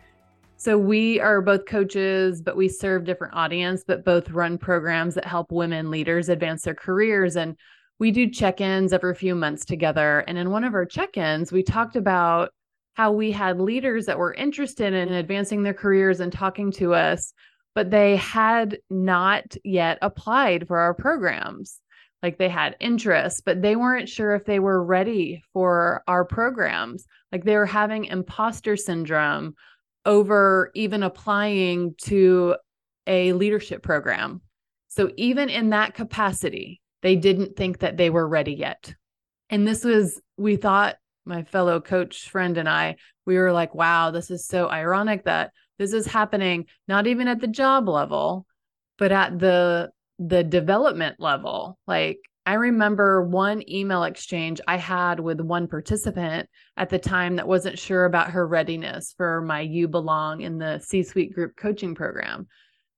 So 0.57 0.77
we 0.77 1.21
are 1.21 1.41
both 1.41 1.65
coaches, 1.65 2.43
but 2.43 2.57
we 2.57 2.69
serve 2.69 3.05
different 3.05 3.35
audience, 3.35 3.83
but 3.87 4.05
both 4.05 4.31
run 4.31 4.59
programs 4.59 5.15
that 5.15 5.25
help 5.25 5.53
women 5.53 5.91
leaders 5.91 6.29
advance 6.29 6.63
their 6.63 6.75
careers. 6.75 7.37
And 7.37 7.57
we 7.99 8.11
do 8.11 8.29
check-ins 8.29 8.93
every 8.93 9.15
few 9.15 9.35
months 9.35 9.65
together. 9.65 10.21
And 10.27 10.37
in 10.37 10.51
one 10.51 10.65
of 10.65 10.75
our 10.75 10.85
check-ins, 10.85 11.51
we 11.51 11.63
talked 11.63 11.97
about 11.97 12.51
how 12.95 13.13
we 13.13 13.31
had 13.33 13.61
leaders 13.61 14.07
that 14.07 14.19
were 14.19 14.35
interested 14.35 14.93
in 14.93 15.13
advancing 15.13 15.63
their 15.63 15.75
careers 15.75 16.21
and 16.21 16.33
talking 16.33 16.71
to 16.73 16.95
us, 16.95 17.33
but 17.75 17.91
they 17.91 18.17
had 18.17 18.79
not 18.91 19.55
yet 19.65 19.99
applied 20.03 20.67
for 20.67 20.79
our 20.79 20.95
programs. 20.95 21.81
Like 22.23 22.39
they 22.39 22.49
had 22.49 22.77
interest, 22.81 23.43
but 23.45 23.63
they 23.63 23.77
weren't 23.77 24.09
sure 24.09 24.35
if 24.35 24.45
they 24.45 24.59
were 24.59 24.83
ready 24.83 25.43
for 25.53 26.03
our 26.09 26.25
programs. 26.25 27.07
Like 27.31 27.45
they 27.45 27.57
were 27.57 27.67
having 27.67 28.07
imposter 28.07 28.77
syndrome 28.77 29.55
over 30.05 30.71
even 30.75 31.03
applying 31.03 31.95
to 32.05 32.57
a 33.07 33.33
leadership 33.33 33.83
program. 33.83 34.41
So, 34.89 35.11
even 35.17 35.51
in 35.51 35.71
that 35.71 35.95
capacity, 35.95 36.81
they 37.03 37.17
didn't 37.17 37.57
think 37.57 37.81
that 37.81 37.97
they 37.97 38.09
were 38.09 38.27
ready 38.27 38.55
yet. 38.55 38.95
And 39.51 39.67
this 39.67 39.85
was, 39.85 40.21
we 40.37 40.57
thought 40.57 40.97
my 41.25 41.43
fellow 41.43 41.81
coach 41.81 42.31
friend 42.31 42.57
and 42.57 42.69
I, 42.69 42.97
we 43.27 43.37
were 43.37 43.53
like, 43.53 43.75
wow, 43.75 44.11
this 44.11 44.31
is 44.31 44.47
so 44.47 44.71
ironic 44.71 45.25
that 45.25 45.53
this 45.79 45.93
is 45.93 46.07
happening 46.07 46.67
not 46.89 47.07
even 47.07 47.29
at 47.29 47.41
the 47.41 47.47
job 47.47 47.89
level, 47.89 48.47
but 48.97 49.13
at 49.13 49.39
the 49.39 49.91
the 50.19 50.43
development 50.43 51.17
level. 51.19 51.79
Like 51.87 52.19
I 52.47 52.55
remember 52.55 53.23
one 53.23 53.69
email 53.69 54.05
exchange 54.05 54.61
I 54.69 54.77
had 54.77 55.19
with 55.19 55.41
one 55.41 55.67
participant 55.67 56.49
at 56.77 56.91
the 56.91 56.99
time 56.99 57.37
that 57.37 57.49
wasn't 57.49 57.79
sure 57.79 58.05
about 58.05 58.31
her 58.31 58.47
readiness 58.47 59.15
for 59.17 59.43
my 59.43 59.61
You 59.61 59.89
Belong 59.89 60.43
in 60.43 60.59
the 60.59 60.79
C 60.79 61.03
suite 61.03 61.35
group 61.35 61.57
coaching 61.57 61.95
program. 61.95 62.47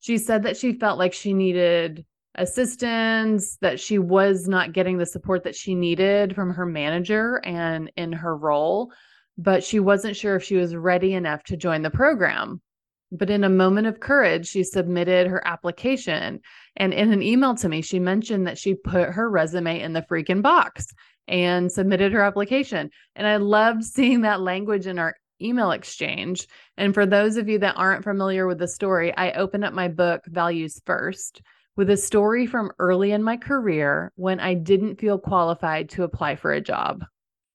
She 0.01 0.19
said 0.19 0.43
that 0.43 0.57
she 0.57 0.75
felt 0.75 0.99
like 0.99 1.15
she 1.15 1.33
needed 1.33 2.05
assistance, 2.35 3.57
that 3.63 3.81
she 3.81 3.99
was 3.99 4.47
not 4.47 4.73
getting 4.73 4.99
the 4.99 5.07
support 5.07 5.45
that 5.45 5.57
she 5.57 5.75
needed 5.75 6.35
from 6.35 6.53
her 6.53 6.67
manager 6.67 7.41
and 7.45 7.91
in 7.97 8.13
her 8.13 8.37
role, 8.37 8.93
but 9.37 9.65
she 9.65 9.81
wasn't 9.81 10.17
sure 10.17 10.37
if 10.37 10.45
she 10.45 10.57
was 10.57 10.77
ready 10.77 11.15
enough 11.15 11.43
to 11.45 11.57
join 11.57 11.83
the 11.83 11.91
program. 11.91 12.61
But 13.11 13.31
in 13.31 13.45
a 13.45 13.49
moment 13.49 13.87
of 13.87 14.01
courage, 14.01 14.49
she 14.49 14.63
submitted 14.63 15.29
her 15.29 15.47
application. 15.47 16.41
And 16.77 16.93
in 16.93 17.13
an 17.13 17.23
email 17.23 17.55
to 17.57 17.69
me, 17.69 17.81
she 17.81 17.99
mentioned 17.99 18.47
that 18.47 18.59
she 18.59 18.75
put 18.75 19.11
her 19.11 19.31
resume 19.31 19.81
in 19.81 19.93
the 19.93 20.03
freaking 20.03 20.43
box 20.43 20.87
and 21.27 21.71
submitted 21.71 22.13
her 22.13 22.23
application. 22.23 22.91
And 23.17 23.27
I 23.27 23.37
loved 23.37 23.85
seeing 23.85 24.23
that 24.23 24.41
language 24.41 24.87
in 24.87 24.99
our 24.99 25.15
email 25.41 25.71
exchange. 25.71 26.47
And 26.77 26.93
for 26.93 27.07
those 27.07 27.37
of 27.37 27.49
you 27.49 27.59
that 27.61 27.77
aren't 27.77 28.05
familiar 28.05 28.47
with 28.47 28.59
the 28.59 28.69
story, 28.69 29.17
I 29.17 29.33
open 29.33 29.65
up 29.65 29.73
my 29.73 29.89
book, 29.89 30.25
Values 30.27 30.81
First, 30.85 31.43
with 31.77 31.91
a 31.91 31.97
story 31.97 32.47
from 32.47 32.73
early 32.79 33.13
in 33.13 33.23
my 33.23 33.37
career 33.37 34.13
when 34.17 34.41
I 34.41 34.55
didn't 34.55 35.01
feel 35.01 35.19
qualified 35.19 35.91
to 35.91 36.03
apply 36.03 36.37
for 36.37 36.53
a 36.53 36.61
job. 36.61 37.05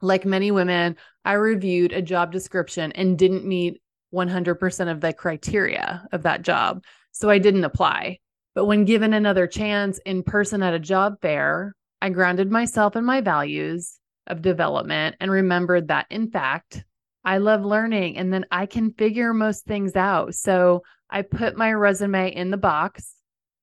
Like 0.01 0.25
many 0.25 0.51
women, 0.51 0.95
I 1.25 1.33
reviewed 1.33 1.91
a 1.91 2.01
job 2.01 2.31
description 2.31 2.93
and 2.93 3.17
didn't 3.17 3.45
meet 3.45 3.81
100% 4.13 4.91
of 4.91 5.02
the 5.02 5.13
criteria 5.13 6.08
of 6.12 6.23
that 6.23 6.41
job. 6.41 6.84
So 7.12 7.30
I 7.30 7.38
didn't 7.39 7.63
apply. 7.63 8.19
But 8.56 8.65
when 8.65 8.86
given 8.86 9.13
another 9.13 9.47
chance 9.47 9.99
in 10.06 10.23
person 10.23 10.62
at 10.62 10.73
a 10.73 10.80
job 10.80 11.15
fair, 11.21 11.76
I 12.02 12.10
grounded 12.10 12.52
myself 12.52 12.95
in 12.95 13.04
my 13.04 13.21
values 13.21 13.99
of 14.28 14.41
development 14.41 15.15
and 15.19 15.32
remembered 15.32 15.88
that, 15.88 16.06
in 16.10 16.30
fact, 16.30 16.84
I 17.26 17.38
love 17.38 17.63
learning 17.63 18.17
and 18.17 18.32
then 18.32 18.45
I 18.52 18.65
can 18.65 18.91
figure 18.93 19.34
most 19.34 19.65
things 19.65 19.95
out. 19.95 20.36
So 20.36 20.84
I 21.10 21.21
put 21.21 21.58
my 21.58 21.71
resume 21.73 22.34
in 22.34 22.52
the 22.52 22.58
box 22.58 23.15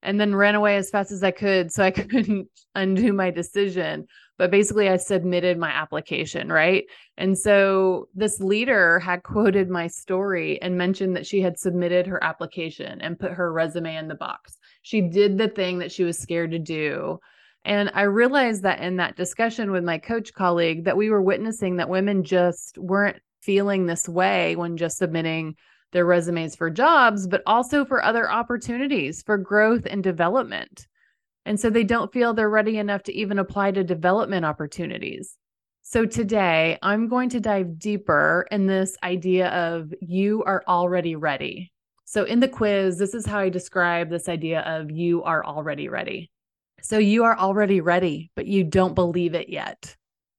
and 0.02 0.18
then 0.18 0.34
ran 0.34 0.54
away 0.54 0.76
as 0.76 0.90
fast 0.90 1.12
as 1.12 1.22
I 1.22 1.30
could 1.30 1.72
so 1.72 1.84
I 1.84 1.90
couldn't 1.90 2.48
undo 2.74 3.12
my 3.12 3.30
decision. 3.30 4.06
But 4.40 4.50
basically, 4.50 4.88
I 4.88 4.96
submitted 4.96 5.58
my 5.58 5.68
application, 5.68 6.50
right? 6.50 6.86
And 7.18 7.36
so 7.36 8.08
this 8.14 8.40
leader 8.40 8.98
had 8.98 9.22
quoted 9.22 9.68
my 9.68 9.86
story 9.86 10.58
and 10.62 10.78
mentioned 10.78 11.14
that 11.14 11.26
she 11.26 11.42
had 11.42 11.58
submitted 11.58 12.06
her 12.06 12.24
application 12.24 13.02
and 13.02 13.18
put 13.18 13.32
her 13.32 13.52
resume 13.52 13.96
in 13.96 14.08
the 14.08 14.14
box. 14.14 14.56
She 14.80 15.02
did 15.02 15.36
the 15.36 15.48
thing 15.48 15.80
that 15.80 15.92
she 15.92 16.04
was 16.04 16.18
scared 16.18 16.52
to 16.52 16.58
do. 16.58 17.18
And 17.66 17.90
I 17.92 18.04
realized 18.04 18.62
that 18.62 18.80
in 18.80 18.96
that 18.96 19.14
discussion 19.14 19.72
with 19.72 19.84
my 19.84 19.98
coach 19.98 20.32
colleague 20.32 20.84
that 20.84 20.96
we 20.96 21.10
were 21.10 21.20
witnessing 21.20 21.76
that 21.76 21.90
women 21.90 22.24
just 22.24 22.78
weren't 22.78 23.20
feeling 23.42 23.84
this 23.84 24.08
way 24.08 24.56
when 24.56 24.78
just 24.78 24.96
submitting 24.96 25.54
their 25.92 26.06
resumes 26.06 26.56
for 26.56 26.70
jobs, 26.70 27.26
but 27.26 27.42
also 27.44 27.84
for 27.84 28.02
other 28.02 28.30
opportunities 28.30 29.22
for 29.22 29.36
growth 29.36 29.82
and 29.84 30.02
development. 30.02 30.86
And 31.46 31.58
so 31.58 31.70
they 31.70 31.84
don't 31.84 32.12
feel 32.12 32.34
they're 32.34 32.50
ready 32.50 32.78
enough 32.78 33.02
to 33.04 33.14
even 33.14 33.38
apply 33.38 33.72
to 33.72 33.84
development 33.84 34.44
opportunities. 34.44 35.36
So 35.82 36.06
today 36.06 36.78
I'm 36.82 37.08
going 37.08 37.30
to 37.30 37.40
dive 37.40 37.78
deeper 37.78 38.46
in 38.50 38.66
this 38.66 38.96
idea 39.02 39.48
of 39.48 39.92
you 40.00 40.42
are 40.44 40.62
already 40.68 41.16
ready. 41.16 41.72
So 42.04 42.24
in 42.24 42.40
the 42.40 42.48
quiz, 42.48 42.98
this 42.98 43.14
is 43.14 43.24
how 43.24 43.38
I 43.38 43.48
describe 43.48 44.10
this 44.10 44.28
idea 44.28 44.60
of 44.60 44.90
you 44.90 45.22
are 45.22 45.44
already 45.44 45.88
ready. 45.88 46.30
So 46.82 46.98
you 46.98 47.24
are 47.24 47.38
already 47.38 47.80
ready, 47.80 48.30
but 48.36 48.46
you 48.46 48.64
don't 48.64 48.94
believe 48.94 49.34
it 49.34 49.48
yet. 49.48 49.96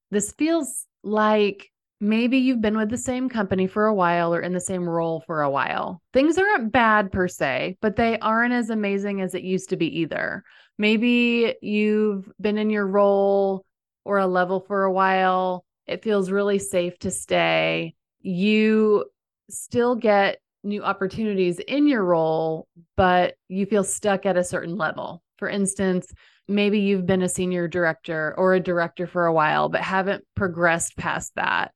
This 0.10 0.32
feels 0.34 0.86
like 1.04 1.71
maybe 2.02 2.40
you've 2.40 2.62
been 2.62 2.76
with 2.76 2.90
the 2.90 2.98
same 2.98 3.30
company 3.30 3.68
for 3.68 3.86
a 3.86 3.94
while 3.94 4.34
or 4.34 4.42
in 4.42 4.54
the 4.54 4.60
same 4.60 4.90
role 4.90 5.24
for 5.28 5.44
a 5.44 5.50
while. 5.50 6.02
Things 6.14 6.38
aren't 6.38 6.72
bad 6.72 7.12
per 7.12 7.28
se, 7.28 7.78
but 7.80 7.96
they 7.96 8.18
aren't 8.20 8.54
as 8.54 8.72
amazing 8.72 9.22
as 9.22 9.36
it 9.36 9.44
used 9.44 9.70
to 9.70 9.78
be 9.78 10.00
either. 10.00 10.44
Maybe 10.80 11.56
you've 11.62 12.30
been 12.42 12.58
in 12.58 12.72
your 12.72 12.88
role 12.88 13.66
or 14.04 14.18
a 14.18 14.26
level 14.26 14.60
for 14.60 14.84
a 14.84 14.92
while. 14.92 15.64
It 15.86 16.04
feels 16.04 16.32
really 16.32 16.58
safe 16.58 16.98
to 17.00 17.12
stay. 17.12 17.94
You 18.20 19.06
still 19.52 19.96
get 19.96 20.40
new 20.64 20.84
opportunities 20.84 21.60
in 21.60 21.88
your 21.88 22.04
role, 22.04 22.68
but 22.98 23.36
you 23.48 23.68
feel 23.68 23.84
stuck 23.84 24.26
at 24.26 24.38
a 24.38 24.44
certain 24.44 24.76
level. 24.76 25.22
For 25.38 25.48
instance, 25.48 26.12
maybe 26.48 26.80
you've 26.80 27.06
been 27.06 27.22
a 27.22 27.30
senior 27.30 27.68
director 27.68 28.34
or 28.38 28.56
a 28.56 28.60
director 28.60 29.06
for 29.06 29.28
a 29.28 29.34
while, 29.34 29.70
but 29.70 29.82
haven't 29.82 30.24
progressed 30.36 30.98
past 30.98 31.34
that 31.36 31.72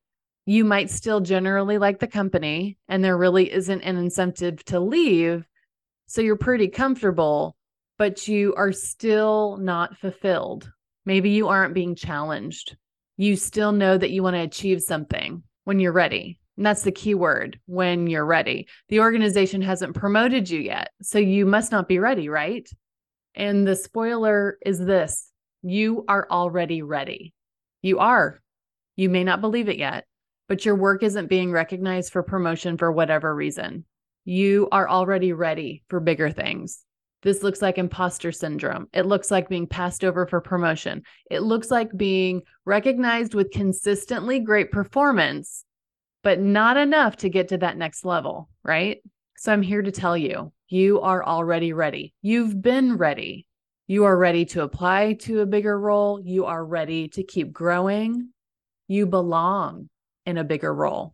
you 0.46 0.64
might 0.64 0.92
still 0.92 1.22
generally 1.22 1.78
like 1.78 2.00
the 2.00 2.08
company 2.08 2.78
and 2.88 3.04
there 3.04 3.18
really 3.18 3.52
isn't 3.52 3.82
an 3.82 3.98
incentive 3.98 4.64
to 4.66 4.80
leave. 4.80 5.46
So 6.06 6.22
you're 6.22 6.36
pretty 6.36 6.68
comfortable, 6.68 7.56
but 7.98 8.28
you 8.28 8.54
are 8.56 8.72
still 8.72 9.58
not 9.58 9.98
fulfilled. 9.98 10.72
Maybe 11.06 11.32
you 11.32 11.48
aren't 11.48 11.74
being 11.74 11.96
challenged. 11.96 12.78
You 13.18 13.36
still 13.36 13.72
know 13.72 13.98
that 13.98 14.12
you 14.12 14.22
want 14.22 14.36
to 14.36 14.42
achieve 14.42 14.82
something 14.82 15.42
when 15.64 15.80
you're 15.80 15.92
ready. 15.92 16.40
And 16.58 16.66
that's 16.66 16.84
the 16.84 16.92
key 16.92 17.16
word 17.16 17.60
when 17.66 18.08
you're 18.08 18.26
ready. 18.26 18.68
The 18.90 19.00
organization 19.00 19.62
hasn't 19.62 19.96
promoted 19.96 20.50
you 20.50 20.60
yet. 20.60 20.90
So 21.02 21.18
you 21.18 21.46
must 21.46 21.72
not 21.72 21.88
be 21.88 22.00
ready, 22.00 22.30
right? 22.30 22.70
And 23.34 23.68
the 23.68 23.76
spoiler 23.76 24.58
is 24.66 24.80
this 24.80 25.32
you 25.64 26.06
are 26.08 26.28
already 26.30 26.84
ready. 26.84 27.34
You 27.82 28.00
are. 28.00 28.42
You 28.96 29.10
may 29.10 29.24
not 29.24 29.42
believe 29.42 29.68
it 29.68 29.78
yet, 29.78 30.06
but 30.48 30.66
your 30.66 30.76
work 30.76 31.04
isn't 31.04 31.28
being 31.28 31.52
recognized 31.52 32.12
for 32.12 32.24
promotion 32.24 32.78
for 32.78 32.92
whatever 32.92 33.34
reason. 33.34 33.86
You 34.26 34.68
are 34.72 34.90
already 34.90 35.34
ready 35.34 35.84
for 35.90 36.00
bigger 36.00 36.30
things. 36.30 36.84
This 37.24 37.42
looks 37.42 37.62
like 37.62 37.80
imposter 37.80 38.32
syndrome. 38.32 38.88
It 38.94 39.08
looks 39.08 39.32
like 39.32 39.50
being 39.50 39.66
passed 39.66 40.04
over 40.04 40.28
for 40.28 40.42
promotion. 40.42 41.04
It 41.32 41.40
looks 41.40 41.72
like 41.72 41.90
being 41.96 42.44
recognized 42.66 43.34
with 43.34 43.52
consistently 43.52 44.40
great 44.40 44.72
performance, 44.72 45.66
but 46.22 46.40
not 46.40 46.78
enough 46.78 47.18
to 47.18 47.30
get 47.30 47.48
to 47.48 47.58
that 47.58 47.78
next 47.78 48.06
level, 48.06 48.50
right? 48.64 49.02
So 49.38 49.52
I'm 49.52 49.64
here 49.64 49.82
to 49.82 49.92
tell 49.92 50.16
you, 50.16 50.54
you 50.68 51.02
are 51.02 51.24
already 51.24 51.74
ready. 51.74 52.14
You've 52.22 52.62
been 52.62 52.98
ready. 52.98 53.48
You 53.88 54.06
are 54.06 54.18
ready 54.18 54.46
to 54.46 54.62
apply 54.62 55.14
to 55.22 55.42
a 55.42 55.46
bigger 55.46 55.80
role. 55.80 56.20
You 56.20 56.46
are 56.46 56.64
ready 56.64 57.08
to 57.10 57.24
keep 57.24 57.52
growing. 57.52 58.30
You 58.88 59.08
belong 59.08 59.90
in 60.26 60.38
a 60.38 60.44
bigger 60.44 60.74
role. 60.74 61.14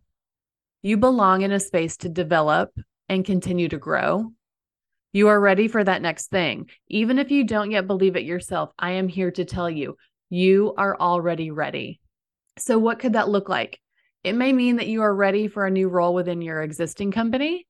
You 0.82 0.96
belong 0.96 1.42
in 1.42 1.52
a 1.52 1.60
space 1.60 1.96
to 1.98 2.08
develop 2.08 2.70
and 3.08 3.24
continue 3.24 3.68
to 3.68 3.78
grow. 3.78 4.32
You 5.12 5.28
are 5.28 5.38
ready 5.38 5.68
for 5.68 5.84
that 5.84 6.02
next 6.02 6.28
thing. 6.28 6.70
Even 6.88 7.18
if 7.18 7.30
you 7.30 7.44
don't 7.44 7.70
yet 7.70 7.86
believe 7.86 8.16
it 8.16 8.24
yourself, 8.24 8.72
I 8.78 8.92
am 8.92 9.08
here 9.08 9.30
to 9.32 9.44
tell 9.44 9.68
you, 9.68 9.96
you 10.30 10.74
are 10.78 10.98
already 10.98 11.50
ready. 11.50 12.00
So, 12.58 12.78
what 12.78 12.98
could 12.98 13.12
that 13.12 13.28
look 13.28 13.48
like? 13.48 13.78
It 14.24 14.32
may 14.32 14.52
mean 14.52 14.76
that 14.76 14.86
you 14.86 15.02
are 15.02 15.14
ready 15.14 15.48
for 15.48 15.66
a 15.66 15.70
new 15.70 15.88
role 15.88 16.14
within 16.14 16.40
your 16.40 16.62
existing 16.62 17.12
company. 17.12 17.66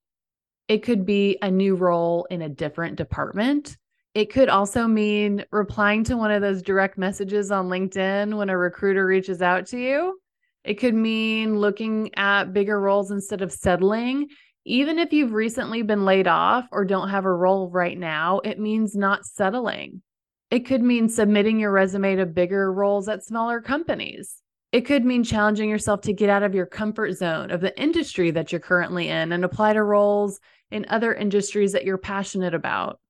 It 0.68 0.82
could 0.84 1.04
be 1.04 1.38
a 1.42 1.50
new 1.50 1.74
role 1.74 2.26
in 2.30 2.42
a 2.42 2.48
different 2.48 2.96
department. 2.96 3.76
It 4.14 4.30
could 4.32 4.48
also 4.48 4.86
mean 4.86 5.44
replying 5.50 6.04
to 6.04 6.16
one 6.16 6.30
of 6.30 6.42
those 6.42 6.62
direct 6.62 6.98
messages 6.98 7.50
on 7.50 7.68
LinkedIn 7.68 8.36
when 8.36 8.50
a 8.50 8.56
recruiter 8.56 9.04
reaches 9.04 9.42
out 9.42 9.66
to 9.68 9.78
you. 9.78 10.20
It 10.64 10.74
could 10.74 10.94
mean 10.94 11.58
looking 11.58 12.10
at 12.14 12.52
bigger 12.52 12.80
roles 12.80 13.10
instead 13.10 13.42
of 13.42 13.52
settling. 13.52 14.28
Even 14.64 14.98
if 14.98 15.12
you've 15.12 15.32
recently 15.32 15.82
been 15.82 16.04
laid 16.04 16.28
off 16.28 16.66
or 16.70 16.84
don't 16.84 17.08
have 17.08 17.24
a 17.24 17.32
role 17.32 17.68
right 17.68 17.98
now, 17.98 18.40
it 18.40 18.60
means 18.60 18.94
not 18.94 19.26
settling. 19.26 20.02
It 20.50 20.66
could 20.66 20.82
mean 20.82 21.08
submitting 21.08 21.58
your 21.58 21.72
resume 21.72 22.16
to 22.16 22.26
bigger 22.26 22.72
roles 22.72 23.08
at 23.08 23.24
smaller 23.24 23.60
companies. 23.60 24.36
It 24.70 24.82
could 24.82 25.04
mean 25.04 25.24
challenging 25.24 25.68
yourself 25.68 26.02
to 26.02 26.12
get 26.12 26.30
out 26.30 26.42
of 26.42 26.54
your 26.54 26.66
comfort 26.66 27.12
zone 27.12 27.50
of 27.50 27.60
the 27.60 27.78
industry 27.80 28.30
that 28.30 28.52
you're 28.52 28.60
currently 28.60 29.08
in 29.08 29.32
and 29.32 29.44
apply 29.44 29.72
to 29.72 29.82
roles 29.82 30.40
in 30.70 30.86
other 30.88 31.12
industries 31.12 31.72
that 31.72 31.84
you're 31.84 31.98
passionate 31.98 32.54
about. 32.54 33.00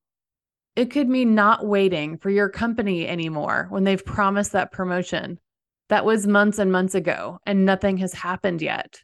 It 0.75 0.91
could 0.91 1.09
mean 1.09 1.35
not 1.35 1.67
waiting 1.67 2.17
for 2.17 2.31
your 2.31 2.49
company 2.49 3.07
anymore 3.07 3.67
when 3.69 3.85
they've 3.85 4.05
promised 4.05 4.53
that 4.53 4.73
promotion. 4.73 5.39
That 5.93 6.07
was 6.07 6.27
months 6.27 6.59
and 6.59 6.73
months 6.73 6.95
ago, 6.95 7.39
and 7.45 7.67
nothing 7.67 7.99
has 7.99 8.15
happened 8.15 8.63
yet. 8.63 9.03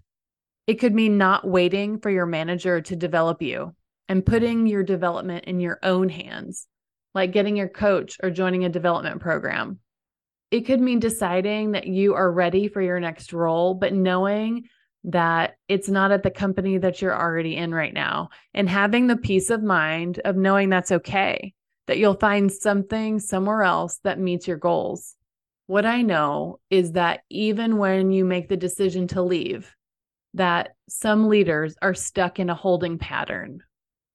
It 0.66 0.77
could 0.77 0.94
mean 0.94 1.18
not 1.18 1.46
waiting 1.46 1.98
for 1.98 2.09
your 2.09 2.24
manager 2.24 2.81
to 2.81 2.96
develop 2.96 3.42
you 3.42 3.74
and 4.09 4.24
putting 4.24 4.66
your 4.66 4.83
development 4.83 5.44
in 5.44 5.61
your 5.61 5.79
own 5.83 6.09
hands, 6.09 6.66
like 7.14 7.31
getting 7.31 7.59
your 7.59 7.68
coach 7.68 8.16
or 8.22 8.31
joining 8.31 8.64
a 8.64 8.70
development 8.70 9.20
program. 9.20 9.81
It 10.51 10.62
could 10.62 10.81
mean 10.81 10.98
deciding 10.98 11.72
that 11.72 11.87
you 11.87 12.14
are 12.14 12.33
ready 12.33 12.68
for 12.68 12.81
your 12.81 13.01
next 13.01 13.35
role, 13.35 13.74
but 13.74 13.92
knowing 13.92 14.70
that 15.05 15.59
it's 15.68 15.90
not 15.90 16.11
at 16.11 16.22
the 16.22 16.31
company 16.31 16.79
that 16.79 17.03
you're 17.03 17.14
already 17.14 17.55
in 17.55 17.74
right 17.74 17.92
now 17.92 18.31
and 18.55 18.66
having 18.66 19.09
the 19.09 19.16
peace 19.18 19.51
of 19.51 19.62
mind 19.62 20.22
of 20.24 20.37
knowing 20.37 20.70
that's 20.70 20.92
okay, 20.92 21.53
that 21.87 21.98
you'll 21.98 22.14
find 22.14 22.51
something 22.51 23.20
somewhere 23.20 23.62
else 23.62 24.01
that 24.05 24.18
meets 24.18 24.48
your 24.48 24.57
goals. 24.57 25.16
What 25.68 25.87
I 25.87 26.02
know 26.02 26.59
is 26.70 26.92
that 26.92 27.20
even 27.31 27.76
when 27.76 28.11
you 28.11 28.24
make 28.24 28.48
the 28.48 28.57
decision 28.57 29.07
to 29.09 29.22
leave, 29.22 29.74
that 30.35 30.70
some 30.88 31.28
leaders 31.28 31.76
are 31.81 31.94
stuck 31.94 32.40
in 32.40 32.50
a 32.50 32.54
holding 32.54 32.98
pattern. 32.98 33.62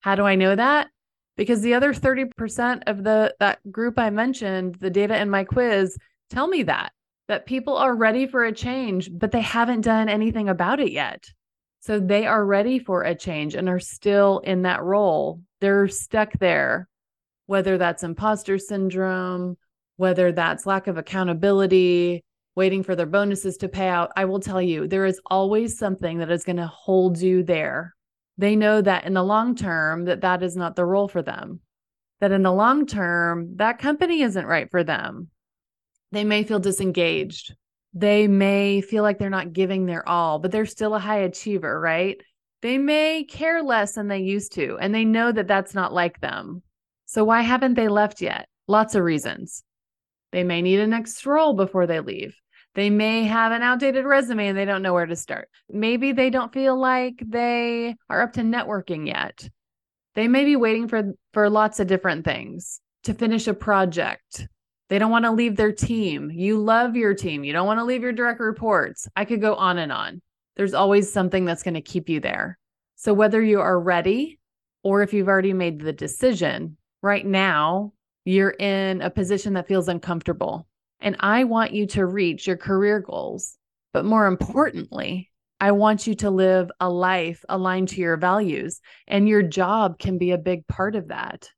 How 0.01 0.15
do 0.15 0.23
I 0.23 0.35
know 0.35 0.55
that? 0.55 0.89
Because 1.37 1.61
the 1.61 1.75
other 1.75 1.93
30% 1.93 2.83
of 2.87 3.03
the 3.03 3.35
that 3.39 3.59
group 3.71 3.97
I 3.97 4.09
mentioned, 4.09 4.75
the 4.75 4.89
data 4.89 5.15
in 5.19 5.29
my 5.29 5.43
quiz 5.43 5.97
tell 6.29 6.47
me 6.47 6.63
that 6.63 6.91
that 7.27 7.45
people 7.45 7.77
are 7.77 7.95
ready 7.95 8.27
for 8.27 8.43
a 8.43 8.51
change, 8.51 9.09
but 9.13 9.31
they 9.31 9.41
haven't 9.41 9.81
done 9.81 10.09
anything 10.09 10.49
about 10.49 10.79
it 10.79 10.91
yet. 10.91 11.31
So 11.79 11.99
they 11.99 12.25
are 12.25 12.45
ready 12.45 12.79
for 12.79 13.03
a 13.03 13.15
change 13.15 13.55
and 13.55 13.69
are 13.69 13.79
still 13.79 14.39
in 14.39 14.63
that 14.63 14.83
role. 14.83 15.41
They're 15.61 15.87
stuck 15.87 16.33
there, 16.39 16.89
whether 17.45 17.77
that's 17.77 18.03
imposter 18.03 18.57
syndrome, 18.57 19.57
whether 19.97 20.31
that's 20.31 20.65
lack 20.65 20.87
of 20.87 20.97
accountability, 20.97 22.23
waiting 22.55 22.83
for 22.83 22.95
their 22.95 23.05
bonuses 23.05 23.57
to 23.57 23.69
pay 23.69 23.87
out. 23.87 24.11
I 24.15 24.25
will 24.25 24.39
tell 24.39 24.61
you, 24.61 24.87
there 24.87 25.05
is 25.05 25.21
always 25.25 25.77
something 25.77 26.19
that 26.19 26.31
is 26.31 26.43
going 26.43 26.57
to 26.57 26.67
hold 26.67 27.19
you 27.19 27.43
there. 27.43 27.95
They 28.37 28.55
know 28.55 28.81
that 28.81 29.05
in 29.05 29.13
the 29.13 29.23
long 29.23 29.55
term 29.55 30.05
that 30.05 30.21
that 30.21 30.43
is 30.43 30.55
not 30.55 30.75
the 30.75 30.85
role 30.85 31.07
for 31.07 31.21
them. 31.21 31.59
That 32.19 32.31
in 32.31 32.43
the 32.43 32.51
long 32.51 32.85
term, 32.85 33.57
that 33.57 33.79
company 33.79 34.21
isn't 34.21 34.45
right 34.45 34.69
for 34.71 34.83
them. 34.83 35.29
They 36.11 36.23
may 36.23 36.43
feel 36.43 36.59
disengaged 36.59 37.55
they 37.93 38.27
may 38.27 38.81
feel 38.81 39.03
like 39.03 39.19
they're 39.19 39.29
not 39.29 39.53
giving 39.53 39.85
their 39.85 40.07
all, 40.07 40.39
but 40.39 40.51
they're 40.51 40.65
still 40.65 40.95
a 40.95 40.99
high 40.99 41.19
achiever, 41.19 41.79
right? 41.79 42.19
They 42.61 42.77
may 42.77 43.23
care 43.23 43.61
less 43.61 43.93
than 43.93 44.07
they 44.07 44.19
used 44.19 44.53
to, 44.53 44.77
and 44.79 44.95
they 44.95 45.05
know 45.05 45.31
that 45.31 45.47
that's 45.47 45.75
not 45.75 45.93
like 45.93 46.19
them. 46.19 46.63
So, 47.05 47.23
why 47.23 47.41
haven't 47.41 47.75
they 47.75 47.87
left 47.87 48.21
yet? 48.21 48.47
Lots 48.67 48.95
of 48.95 49.03
reasons. 49.03 49.63
They 50.33 50.43
may 50.43 50.61
need 50.61 50.81
a 50.81 50.87
next 50.87 51.25
role 51.25 51.53
before 51.53 51.87
they 51.87 52.01
leave. 52.01 52.35
They 52.75 52.89
may 52.89 53.23
have 53.23 53.53
an 53.53 53.61
outdated 53.61 54.03
resume 54.03 54.47
and 54.47 54.57
they 54.57 54.65
don't 54.65 54.81
know 54.81 54.93
where 54.93 55.05
to 55.05 55.15
start. 55.15 55.47
Maybe 55.69 56.11
they 56.11 56.29
don't 56.29 56.51
feel 56.51 56.77
like 56.77 57.23
they 57.25 57.95
are 58.09 58.21
up 58.21 58.33
to 58.33 58.41
networking 58.41 59.07
yet. 59.07 59.47
They 60.15 60.27
may 60.27 60.43
be 60.43 60.57
waiting 60.57 60.89
for, 60.89 61.13
for 61.31 61.49
lots 61.49 61.79
of 61.79 61.87
different 61.87 62.25
things 62.25 62.81
to 63.03 63.13
finish 63.13 63.47
a 63.47 63.53
project 63.53 64.47
they 64.93 64.99
don't 64.99 65.09
want 65.09 65.25
to 65.25 65.31
leave 65.31 65.55
their 65.55 65.71
team. 65.71 66.29
You 66.29 66.59
love 66.59 66.95
your 66.95 67.15
team. 67.15 67.43
You 67.43 67.51
don't 67.51 67.65
want 67.65 67.79
to 67.79 67.83
leave 67.83 68.03
your 68.03 68.11
direct 68.11 68.39
reports. 68.39 69.07
I 69.15 69.25
could 69.25 69.41
go 69.41 69.55
on 69.55 69.79
and 69.79 69.91
on. 69.91 70.21
There's 70.55 70.75
always 70.75 71.11
something 71.11 71.45
that's 71.45 71.63
going 71.63 71.73
to 71.73 71.81
keep 71.81 72.09
you 72.09 72.19
there. 72.19 72.59
So, 72.95 73.11
whether 73.11 73.41
you 73.41 73.59
are 73.59 73.79
ready 73.79 74.37
or 74.83 75.01
if 75.01 75.11
you've 75.11 75.27
already 75.27 75.53
made 75.53 75.79
the 75.79 75.93
decision, 75.93 76.77
right 77.01 77.25
now, 77.25 77.93
you're 78.25 78.55
in 78.59 79.01
a 79.01 79.09
position 79.09 79.53
that 79.53 79.67
feels 79.67 79.87
uncomfortable. 79.87 80.67
And 80.99 81.15
I 81.19 81.43
want 81.43 81.73
you 81.73 81.87
to 81.87 82.05
reach 82.05 82.47
your 82.47 82.57
career 82.57 82.99
goals. 82.99 83.57
But 83.93 84.05
more 84.05 84.25
importantly, 84.25 85.29
I 85.59 85.71
want 85.71 86.07
you 86.07 86.15
to 86.15 86.29
live 86.29 86.71
a 86.79 86.89
life 86.89 87.45
aligned 87.47 87.89
to 87.89 88.01
your 88.01 88.17
values, 88.17 88.81
and 89.07 89.29
your 89.29 89.43
job 89.43 89.99
can 89.99 90.17
be 90.17 90.31
a 90.31 90.37
big 90.37 90.67
part 90.67 90.95
of 90.95 91.09
that. 91.09 91.49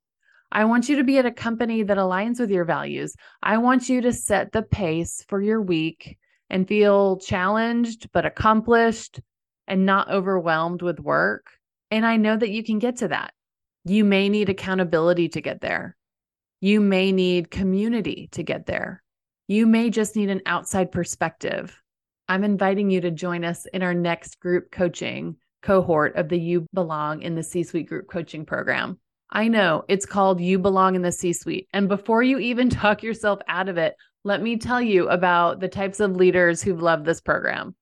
I 0.52 0.64
want 0.64 0.88
you 0.88 0.96
to 0.96 1.04
be 1.04 1.18
at 1.18 1.26
a 1.26 1.32
company 1.32 1.82
that 1.82 1.98
aligns 1.98 2.38
with 2.38 2.50
your 2.50 2.64
values. 2.64 3.14
I 3.42 3.58
want 3.58 3.88
you 3.88 4.00
to 4.02 4.12
set 4.12 4.52
the 4.52 4.62
pace 4.62 5.24
for 5.28 5.40
your 5.40 5.60
week 5.60 6.18
and 6.48 6.68
feel 6.68 7.18
challenged, 7.18 8.10
but 8.12 8.26
accomplished 8.26 9.20
and 9.66 9.84
not 9.84 10.10
overwhelmed 10.10 10.82
with 10.82 11.00
work. 11.00 11.46
And 11.90 12.06
I 12.06 12.16
know 12.16 12.36
that 12.36 12.50
you 12.50 12.62
can 12.62 12.78
get 12.78 12.98
to 12.98 13.08
that. 13.08 13.32
You 13.84 14.04
may 14.04 14.28
need 14.28 14.48
accountability 14.48 15.30
to 15.30 15.40
get 15.40 15.60
there. 15.60 15.96
You 16.60 16.80
may 16.80 17.12
need 17.12 17.50
community 17.50 18.28
to 18.32 18.42
get 18.42 18.66
there. 18.66 19.02
You 19.46 19.66
may 19.66 19.90
just 19.90 20.16
need 20.16 20.30
an 20.30 20.42
outside 20.46 20.90
perspective. 20.90 21.80
I'm 22.28 22.44
inviting 22.44 22.90
you 22.90 23.00
to 23.02 23.10
join 23.10 23.44
us 23.44 23.66
in 23.66 23.82
our 23.82 23.94
next 23.94 24.40
group 24.40 24.70
coaching 24.70 25.36
cohort 25.62 26.16
of 26.16 26.28
the 26.28 26.38
You 26.38 26.66
Belong 26.72 27.22
in 27.22 27.34
the 27.34 27.42
C 27.42 27.62
Suite 27.62 27.88
Group 27.88 28.08
Coaching 28.08 28.46
Program. 28.46 28.98
I 29.30 29.48
know 29.48 29.84
it's 29.88 30.06
called 30.06 30.40
You 30.40 30.58
Belong 30.58 30.94
in 30.94 31.02
the 31.02 31.12
C 31.12 31.32
Suite. 31.32 31.68
And 31.72 31.88
before 31.88 32.22
you 32.22 32.38
even 32.38 32.70
talk 32.70 33.02
yourself 33.02 33.40
out 33.48 33.68
of 33.68 33.76
it, 33.76 33.94
let 34.24 34.42
me 34.42 34.56
tell 34.56 34.80
you 34.80 35.08
about 35.08 35.60
the 35.60 35.68
types 35.68 36.00
of 36.00 36.16
leaders 36.16 36.62
who've 36.62 36.82
loved 36.82 37.04
this 37.04 37.20
program. 37.20 37.74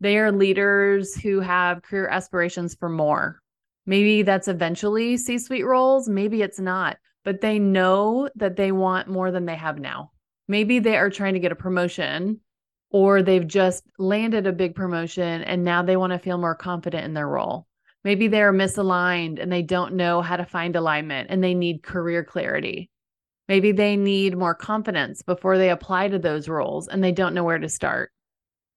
They 0.00 0.18
are 0.18 0.32
leaders 0.32 1.14
who 1.14 1.40
have 1.40 1.82
career 1.82 2.08
aspirations 2.08 2.74
for 2.74 2.88
more. 2.88 3.38
Maybe 3.86 4.22
that's 4.22 4.48
eventually 4.48 5.16
C 5.16 5.38
suite 5.38 5.66
roles, 5.66 6.08
maybe 6.08 6.42
it's 6.42 6.58
not, 6.58 6.96
but 7.24 7.40
they 7.40 7.58
know 7.58 8.28
that 8.36 8.56
they 8.56 8.70
want 8.70 9.08
more 9.08 9.30
than 9.30 9.46
they 9.46 9.56
have 9.56 9.78
now. 9.78 10.12
Maybe 10.46 10.78
they 10.78 10.96
are 10.96 11.10
trying 11.10 11.34
to 11.34 11.40
get 11.40 11.52
a 11.52 11.56
promotion 11.56 12.40
or 12.90 13.22
they've 13.22 13.46
just 13.46 13.82
landed 13.98 14.46
a 14.46 14.52
big 14.52 14.74
promotion 14.74 15.42
and 15.42 15.64
now 15.64 15.82
they 15.82 15.96
want 15.96 16.12
to 16.12 16.18
feel 16.18 16.38
more 16.38 16.54
confident 16.54 17.04
in 17.04 17.14
their 17.14 17.28
role. 17.28 17.66
Maybe 18.04 18.28
they're 18.28 18.52
misaligned 18.52 19.42
and 19.42 19.50
they 19.50 19.62
don't 19.62 19.94
know 19.94 20.20
how 20.20 20.36
to 20.36 20.44
find 20.44 20.76
alignment 20.76 21.30
and 21.30 21.42
they 21.42 21.54
need 21.54 21.82
career 21.82 22.22
clarity. 22.22 22.90
Maybe 23.48 23.72
they 23.72 23.96
need 23.96 24.36
more 24.36 24.54
confidence 24.54 25.22
before 25.22 25.58
they 25.58 25.70
apply 25.70 26.08
to 26.08 26.18
those 26.18 26.48
roles 26.48 26.88
and 26.88 27.02
they 27.02 27.12
don't 27.12 27.34
know 27.34 27.44
where 27.44 27.58
to 27.58 27.68
start. 27.68 28.12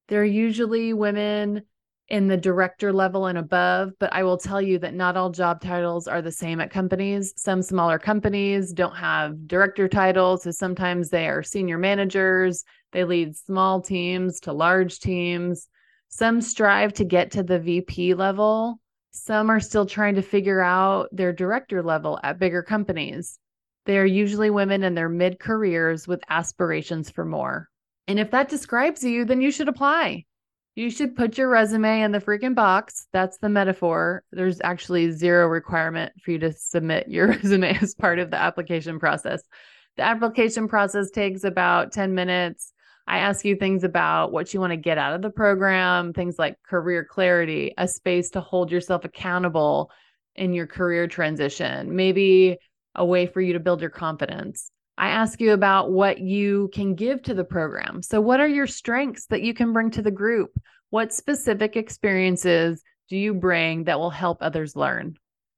They're 0.07 0.25
usually 0.25 0.93
women 0.93 1.63
in 2.09 2.27
the 2.27 2.37
director 2.37 2.93
level 2.93 3.25
and 3.25 3.37
above, 3.37 3.91
but 3.99 4.13
I 4.13 4.23
will 4.23 4.37
tell 4.37 4.61
you 4.61 4.79
that 4.79 4.93
not 4.93 5.17
all 5.17 5.29
job 5.29 5.61
titles 5.61 6.07
are 6.07 6.21
the 6.21 6.31
same 6.31 6.61
at 6.61 6.71
companies. 6.71 7.33
Some 7.35 7.61
smaller 7.61 7.99
companies 7.99 8.71
don't 8.71 8.95
have 8.95 9.47
director 9.47 9.87
titles, 9.87 10.43
so 10.43 10.51
sometimes 10.51 11.09
they 11.09 11.27
are 11.27 11.43
senior 11.43 11.77
managers. 11.77 12.63
They 12.93 13.03
lead 13.03 13.35
small 13.35 13.81
teams 13.81 14.39
to 14.41 14.53
large 14.53 14.99
teams. 14.99 15.67
Some 16.09 16.39
strive 16.39 16.93
to 16.93 17.03
get 17.03 17.31
to 17.31 17.43
the 17.43 17.59
VP 17.59 18.13
level, 18.13 18.79
some 19.11 19.49
are 19.49 19.59
still 19.59 19.85
trying 19.85 20.15
to 20.15 20.21
figure 20.21 20.61
out 20.61 21.09
their 21.11 21.33
director 21.33 21.81
level 21.81 22.19
at 22.23 22.39
bigger 22.39 22.61
companies. 22.61 23.39
They 23.85 23.97
are 23.97 24.05
usually 24.05 24.49
women 24.49 24.83
in 24.83 24.95
their 24.95 25.09
mid 25.09 25.39
careers 25.39 26.07
with 26.07 26.21
aspirations 26.29 27.09
for 27.09 27.25
more. 27.25 27.69
And 28.07 28.19
if 28.19 28.31
that 28.31 28.49
describes 28.49 29.03
you, 29.03 29.25
then 29.25 29.41
you 29.41 29.51
should 29.51 29.67
apply. 29.67 30.25
You 30.77 30.91
should 30.91 31.15
put 31.15 31.39
your 31.39 31.49
resume 31.49 32.01
in 32.01 32.11
the 32.11 32.19
freaking 32.19 32.53
box. 32.53 33.07
That's 33.11 33.39
the 33.39 33.49
metaphor. 33.49 34.23
There's 34.31 34.61
actually 34.63 35.09
zero 35.09 35.47
requirement 35.47 36.13
for 36.21 36.29
you 36.29 36.37
to 36.37 36.53
submit 36.53 37.07
your 37.07 37.27
resume 37.43 37.75
as 37.81 37.95
part 37.95 38.19
of 38.19 38.29
the 38.29 38.37
application 38.37 38.99
process. 38.99 39.41
The 39.95 40.03
application 40.03 40.67
process 40.67 41.09
takes 41.09 41.43
about 41.43 41.93
10 41.93 42.13
minutes. 42.13 42.73
I 43.07 43.17
ask 43.17 43.43
you 43.43 43.55
things 43.55 43.83
about 43.83 44.31
what 44.31 44.53
you 44.53 44.59
want 44.59 44.69
to 44.69 44.77
get 44.77 44.99
out 44.99 45.15
of 45.15 45.23
the 45.23 45.31
program, 45.31 46.13
things 46.13 46.37
like 46.37 46.61
career 46.61 47.03
clarity, 47.03 47.73
a 47.75 47.87
space 47.87 48.29
to 48.31 48.39
hold 48.39 48.71
yourself 48.71 49.03
accountable 49.03 49.89
in 50.35 50.53
your 50.53 50.67
career 50.67 51.07
transition, 51.07 51.95
maybe 51.95 52.57
a 52.93 53.03
way 53.03 53.25
for 53.25 53.41
you 53.41 53.53
to 53.53 53.59
build 53.59 53.81
your 53.81 53.89
confidence. 53.89 54.69
I 54.97 55.09
ask 55.09 55.39
you 55.39 55.53
about 55.53 55.91
what 55.91 56.19
you 56.19 56.69
can 56.73 56.95
give 56.95 57.21
to 57.23 57.35
the 57.35 57.43
program. 57.43 58.01
So, 58.01 58.19
what 58.19 58.39
are 58.39 58.47
your 58.47 58.65
strengths 58.65 59.27
that 59.27 59.43
you 59.43 59.53
can 59.53 59.71
bring 59.71 59.91
to 59.91 60.01
the 60.01 60.11
group? 60.11 60.59
What 60.89 61.13
specific 61.13 61.75
experiences 61.75 62.83
do 63.09 63.15
you 63.15 63.35
bring 63.35 63.83
that 63.83 63.99
will 63.99 64.09
help 64.09 64.39
others 64.41 64.75
learn? 64.75 65.15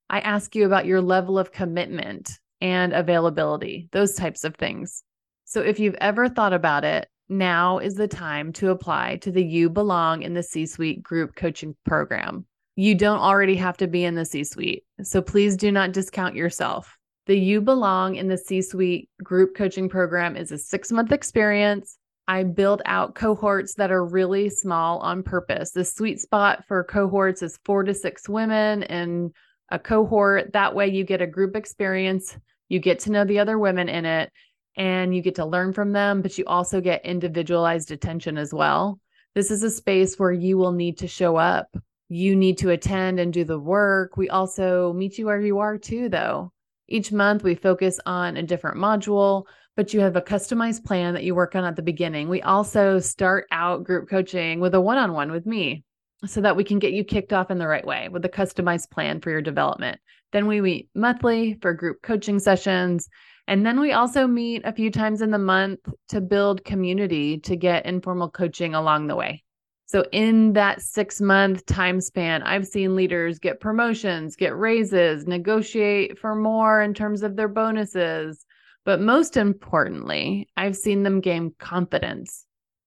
I 0.09 0.19
ask 0.19 0.55
you 0.55 0.65
about 0.65 0.85
your 0.85 1.01
level 1.01 1.39
of 1.39 1.53
commitment 1.53 2.37
and 2.59 2.91
availability, 2.91 3.87
those 3.91 4.15
types 4.15 4.43
of 4.43 4.55
things. 4.55 5.03
So, 5.45 5.61
if 5.61 5.79
you've 5.79 5.97
ever 6.01 6.27
thought 6.27 6.53
about 6.53 6.83
it, 6.83 7.07
now 7.29 7.77
is 7.77 7.95
the 7.95 8.07
time 8.09 8.51
to 8.53 8.71
apply 8.71 9.17
to 9.17 9.31
the 9.31 9.43
You 9.43 9.69
Belong 9.69 10.23
in 10.23 10.33
the 10.33 10.43
C 10.43 10.65
Suite 10.65 11.01
group 11.01 11.35
coaching 11.35 11.77
program. 11.85 12.45
You 12.75 12.93
don't 12.93 13.19
already 13.19 13.55
have 13.55 13.77
to 13.77 13.87
be 13.87 14.03
in 14.03 14.15
the 14.15 14.25
C 14.25 14.43
suite, 14.43 14.83
so 15.01 15.21
please 15.21 15.55
do 15.55 15.71
not 15.71 15.93
discount 15.93 16.35
yourself. 16.35 16.98
The 17.29 17.37
You 17.37 17.61
Belong 17.61 18.15
in 18.15 18.27
the 18.27 18.39
C 18.39 18.59
Suite 18.59 19.07
group 19.21 19.55
coaching 19.55 19.87
program 19.87 20.35
is 20.35 20.51
a 20.51 20.57
six 20.57 20.91
month 20.91 21.11
experience. 21.11 21.99
I 22.27 22.41
build 22.41 22.81
out 22.85 23.13
cohorts 23.13 23.75
that 23.75 23.91
are 23.91 24.03
really 24.03 24.49
small 24.49 24.97
on 24.97 25.21
purpose. 25.21 25.69
The 25.69 25.85
sweet 25.85 26.19
spot 26.19 26.65
for 26.67 26.83
cohorts 26.83 27.43
is 27.43 27.59
four 27.65 27.83
to 27.83 27.93
six 27.93 28.27
women 28.27 28.81
in 28.81 29.31
a 29.69 29.77
cohort. 29.77 30.53
That 30.53 30.73
way, 30.73 30.87
you 30.87 31.03
get 31.03 31.21
a 31.21 31.27
group 31.27 31.55
experience, 31.55 32.35
you 32.67 32.79
get 32.79 32.97
to 33.01 33.11
know 33.11 33.25
the 33.25 33.37
other 33.37 33.59
women 33.59 33.89
in 33.89 34.05
it, 34.07 34.31
and 34.75 35.15
you 35.15 35.21
get 35.21 35.35
to 35.35 35.45
learn 35.45 35.71
from 35.71 35.91
them, 35.91 36.23
but 36.23 36.35
you 36.35 36.45
also 36.47 36.81
get 36.81 37.05
individualized 37.05 37.91
attention 37.91 38.39
as 38.39 38.55
well. 38.55 38.99
This 39.35 39.51
is 39.51 39.61
a 39.61 39.69
space 39.69 40.17
where 40.17 40.31
you 40.31 40.57
will 40.57 40.71
need 40.71 40.97
to 40.97 41.07
show 41.07 41.35
up. 41.35 41.67
You 42.07 42.35
need 42.35 42.57
to 42.57 42.71
attend 42.71 43.19
and 43.19 43.31
do 43.31 43.43
the 43.43 43.59
work. 43.59 44.17
We 44.17 44.29
also 44.29 44.93
meet 44.93 45.19
you 45.19 45.27
where 45.27 45.39
you 45.39 45.59
are 45.59 45.77
too, 45.77 46.09
though. 46.09 46.51
Each 46.89 47.11
month 47.11 47.43
we 47.43 47.55
focus 47.55 47.99
on 48.05 48.35
a 48.35 48.43
different 48.43 48.77
module, 48.77 49.45
but 49.75 49.93
you 49.93 49.99
have 50.01 50.15
a 50.15 50.21
customized 50.21 50.83
plan 50.83 51.13
that 51.13 51.23
you 51.23 51.35
work 51.35 51.55
on 51.55 51.63
at 51.63 51.75
the 51.75 51.81
beginning. 51.81 52.27
We 52.27 52.41
also 52.41 52.99
start 52.99 53.45
out 53.51 53.83
group 53.83 54.09
coaching 54.09 54.59
with 54.59 54.73
a 54.73 54.81
one 54.81 54.97
on 54.97 55.13
one 55.13 55.31
with 55.31 55.45
me 55.45 55.83
so 56.25 56.41
that 56.41 56.55
we 56.57 56.63
can 56.63 56.79
get 56.79 56.91
you 56.91 57.03
kicked 57.03 57.31
off 57.31 57.51
in 57.51 57.59
the 57.59 57.67
right 57.67 57.85
way 57.85 58.09
with 58.09 58.25
a 58.25 58.29
customized 58.29 58.89
plan 58.89 59.21
for 59.21 59.29
your 59.29 59.41
development. 59.41 59.99
Then 60.31 60.47
we 60.47 60.61
meet 60.61 60.89
monthly 60.93 61.57
for 61.61 61.73
group 61.73 62.01
coaching 62.01 62.39
sessions 62.39 63.07
and 63.47 63.65
then 63.65 63.79
we 63.79 63.93
also 63.93 64.27
meet 64.27 64.61
a 64.63 64.73
few 64.73 64.91
times 64.91 65.21
in 65.21 65.31
the 65.31 65.39
month 65.39 65.79
to 66.09 66.21
build 66.21 66.63
community 66.63 67.39
to 67.39 67.55
get 67.55 67.85
informal 67.85 68.29
coaching 68.29 68.75
along 68.75 69.07
the 69.07 69.15
way. 69.15 69.43
So, 69.89 70.05
in 70.11 70.53
that 70.53 70.83
six 70.83 71.19
month 71.19 71.65
time 71.65 71.99
span, 71.99 72.43
I've 72.43 72.67
seen 72.67 72.95
leaders 72.95 73.39
get 73.39 73.59
promotions, 73.59 74.35
get 74.35 74.55
raises, 74.55 75.25
negotiate 75.25 76.19
for 76.19 76.35
more 76.35 76.79
in 76.79 76.93
terms 76.93 77.23
of 77.23 77.35
their 77.35 77.47
bonuses. 77.47 78.45
But 78.85 79.01
most 79.01 79.35
importantly, 79.35 80.47
I've 80.55 80.75
seen 80.75 81.01
them 81.01 81.21
gain 81.21 81.55
confidence, 81.57 82.45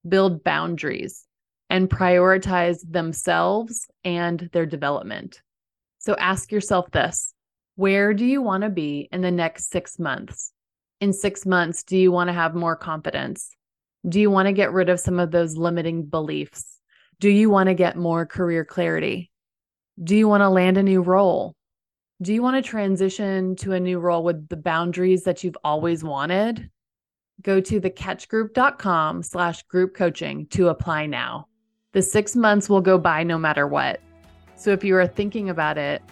build 0.08 0.44
boundaries, 0.44 1.26
and 1.68 1.90
prioritize 1.90 2.78
themselves 2.88 3.88
and 4.04 4.48
their 4.52 4.64
development. 4.64 5.42
So 5.98 6.14
ask 6.14 6.52
yourself 6.52 6.88
this 6.92 7.34
where 7.74 8.14
do 8.14 8.24
you 8.24 8.42
want 8.42 8.62
to 8.62 8.70
be 8.70 9.08
in 9.10 9.22
the 9.22 9.32
next 9.32 9.72
six 9.72 9.98
months? 9.98 10.52
In 11.00 11.12
six 11.12 11.44
months, 11.46 11.82
do 11.82 11.98
you 11.98 12.12
want 12.12 12.28
to 12.28 12.32
have 12.32 12.54
more 12.54 12.76
confidence? 12.76 13.50
Do 14.08 14.20
you 14.20 14.30
want 14.30 14.46
to 14.46 14.52
get 14.52 14.70
rid 14.70 14.88
of 14.88 15.00
some 15.00 15.18
of 15.18 15.32
those 15.32 15.56
limiting 15.56 16.04
beliefs? 16.04 16.71
Do 17.22 17.30
you 17.30 17.50
want 17.50 17.68
to 17.68 17.74
get 17.74 17.96
more 17.96 18.26
career 18.26 18.64
clarity? 18.64 19.30
Do 20.02 20.16
you 20.16 20.26
want 20.26 20.40
to 20.40 20.48
land 20.48 20.76
a 20.76 20.82
new 20.82 21.02
role? 21.02 21.54
Do 22.20 22.34
you 22.34 22.42
want 22.42 22.56
to 22.56 22.68
transition 22.68 23.54
to 23.58 23.74
a 23.74 23.78
new 23.78 24.00
role 24.00 24.24
with 24.24 24.48
the 24.48 24.56
boundaries 24.56 25.22
that 25.22 25.44
you've 25.44 25.56
always 25.62 26.02
wanted? 26.02 26.68
Go 27.40 27.60
to 27.60 27.80
thecatchgroup.com 27.80 29.22
slash 29.22 29.62
group 29.68 29.94
coaching 29.94 30.48
to 30.48 30.66
apply 30.66 31.06
now. 31.06 31.46
The 31.92 32.02
six 32.02 32.34
months 32.34 32.68
will 32.68 32.80
go 32.80 32.98
by 32.98 33.22
no 33.22 33.38
matter 33.38 33.68
what. 33.68 34.00
So 34.56 34.72
if 34.72 34.82
you 34.82 34.96
are 34.96 35.06
thinking 35.06 35.48
about 35.48 35.78
it, 35.78 36.02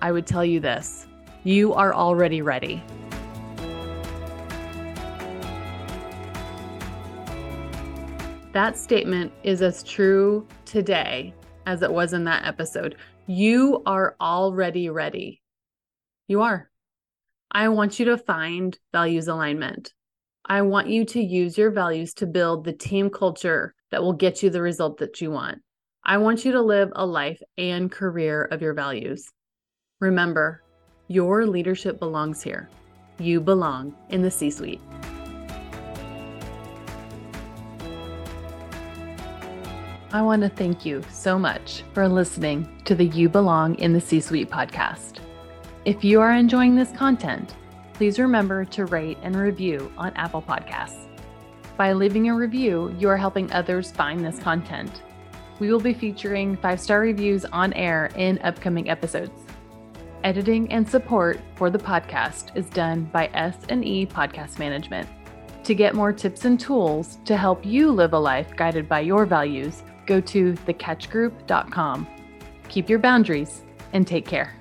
I 0.00 0.10
would 0.10 0.26
tell 0.26 0.42
you 0.42 0.58
this 0.58 1.06
you 1.44 1.74
are 1.74 1.92
already 1.92 2.40
ready. 2.40 2.82
That 8.56 8.78
statement 8.78 9.34
is 9.42 9.60
as 9.60 9.82
true 9.82 10.46
today 10.64 11.34
as 11.66 11.82
it 11.82 11.92
was 11.92 12.14
in 12.14 12.24
that 12.24 12.46
episode. 12.46 12.96
You 13.26 13.82
are 13.84 14.16
already 14.18 14.88
ready. 14.88 15.42
You 16.26 16.40
are. 16.40 16.70
I 17.50 17.68
want 17.68 17.98
you 17.98 18.06
to 18.06 18.16
find 18.16 18.78
values 18.92 19.28
alignment. 19.28 19.92
I 20.46 20.62
want 20.62 20.88
you 20.88 21.04
to 21.04 21.20
use 21.20 21.58
your 21.58 21.70
values 21.70 22.14
to 22.14 22.26
build 22.26 22.64
the 22.64 22.72
team 22.72 23.10
culture 23.10 23.74
that 23.90 24.02
will 24.02 24.14
get 24.14 24.42
you 24.42 24.48
the 24.48 24.62
result 24.62 24.96
that 25.00 25.20
you 25.20 25.30
want. 25.30 25.58
I 26.02 26.16
want 26.16 26.46
you 26.46 26.52
to 26.52 26.62
live 26.62 26.90
a 26.96 27.04
life 27.04 27.42
and 27.58 27.92
career 27.92 28.44
of 28.44 28.62
your 28.62 28.72
values. 28.72 29.28
Remember, 30.00 30.62
your 31.08 31.44
leadership 31.44 31.98
belongs 31.98 32.42
here. 32.42 32.70
You 33.18 33.38
belong 33.38 33.94
in 34.08 34.22
the 34.22 34.30
C 34.30 34.50
suite. 34.50 34.80
I 40.12 40.22
want 40.22 40.42
to 40.42 40.48
thank 40.48 40.86
you 40.86 41.02
so 41.10 41.36
much 41.36 41.82
for 41.92 42.08
listening 42.08 42.68
to 42.84 42.94
the 42.94 43.06
You 43.06 43.28
Belong 43.28 43.74
in 43.74 43.92
the 43.92 44.00
C 44.00 44.20
Suite 44.20 44.48
podcast. 44.48 45.18
If 45.84 46.04
you 46.04 46.20
are 46.20 46.32
enjoying 46.32 46.76
this 46.76 46.92
content, 46.92 47.56
please 47.92 48.20
remember 48.20 48.64
to 48.66 48.84
rate 48.84 49.18
and 49.22 49.34
review 49.34 49.92
on 49.98 50.12
Apple 50.14 50.42
Podcasts. 50.42 51.08
By 51.76 51.92
leaving 51.92 52.28
a 52.28 52.36
review, 52.36 52.94
you 53.00 53.08
are 53.08 53.16
helping 53.16 53.50
others 53.50 53.90
find 53.90 54.24
this 54.24 54.38
content. 54.38 55.02
We 55.58 55.72
will 55.72 55.80
be 55.80 55.92
featuring 55.92 56.56
five 56.56 56.80
star 56.80 57.00
reviews 57.00 57.44
on 57.44 57.72
air 57.72 58.10
in 58.14 58.38
upcoming 58.44 58.88
episodes. 58.88 59.42
Editing 60.22 60.70
and 60.70 60.88
support 60.88 61.40
for 61.56 61.68
the 61.68 61.78
podcast 61.78 62.56
is 62.56 62.70
done 62.70 63.06
by 63.12 63.26
S&E 63.34 64.06
Podcast 64.06 64.60
Management. 64.60 65.08
To 65.64 65.74
get 65.74 65.96
more 65.96 66.12
tips 66.12 66.44
and 66.44 66.60
tools 66.60 67.18
to 67.24 67.36
help 67.36 67.66
you 67.66 67.90
live 67.90 68.12
a 68.12 68.18
life 68.18 68.54
guided 68.54 68.88
by 68.88 69.00
your 69.00 69.26
values, 69.26 69.82
go 70.06 70.20
to 70.20 70.52
thecatchgroup.com. 70.52 72.06
Keep 72.68 72.88
your 72.88 72.98
boundaries 72.98 73.62
and 73.92 74.06
take 74.06 74.26
care. 74.26 74.54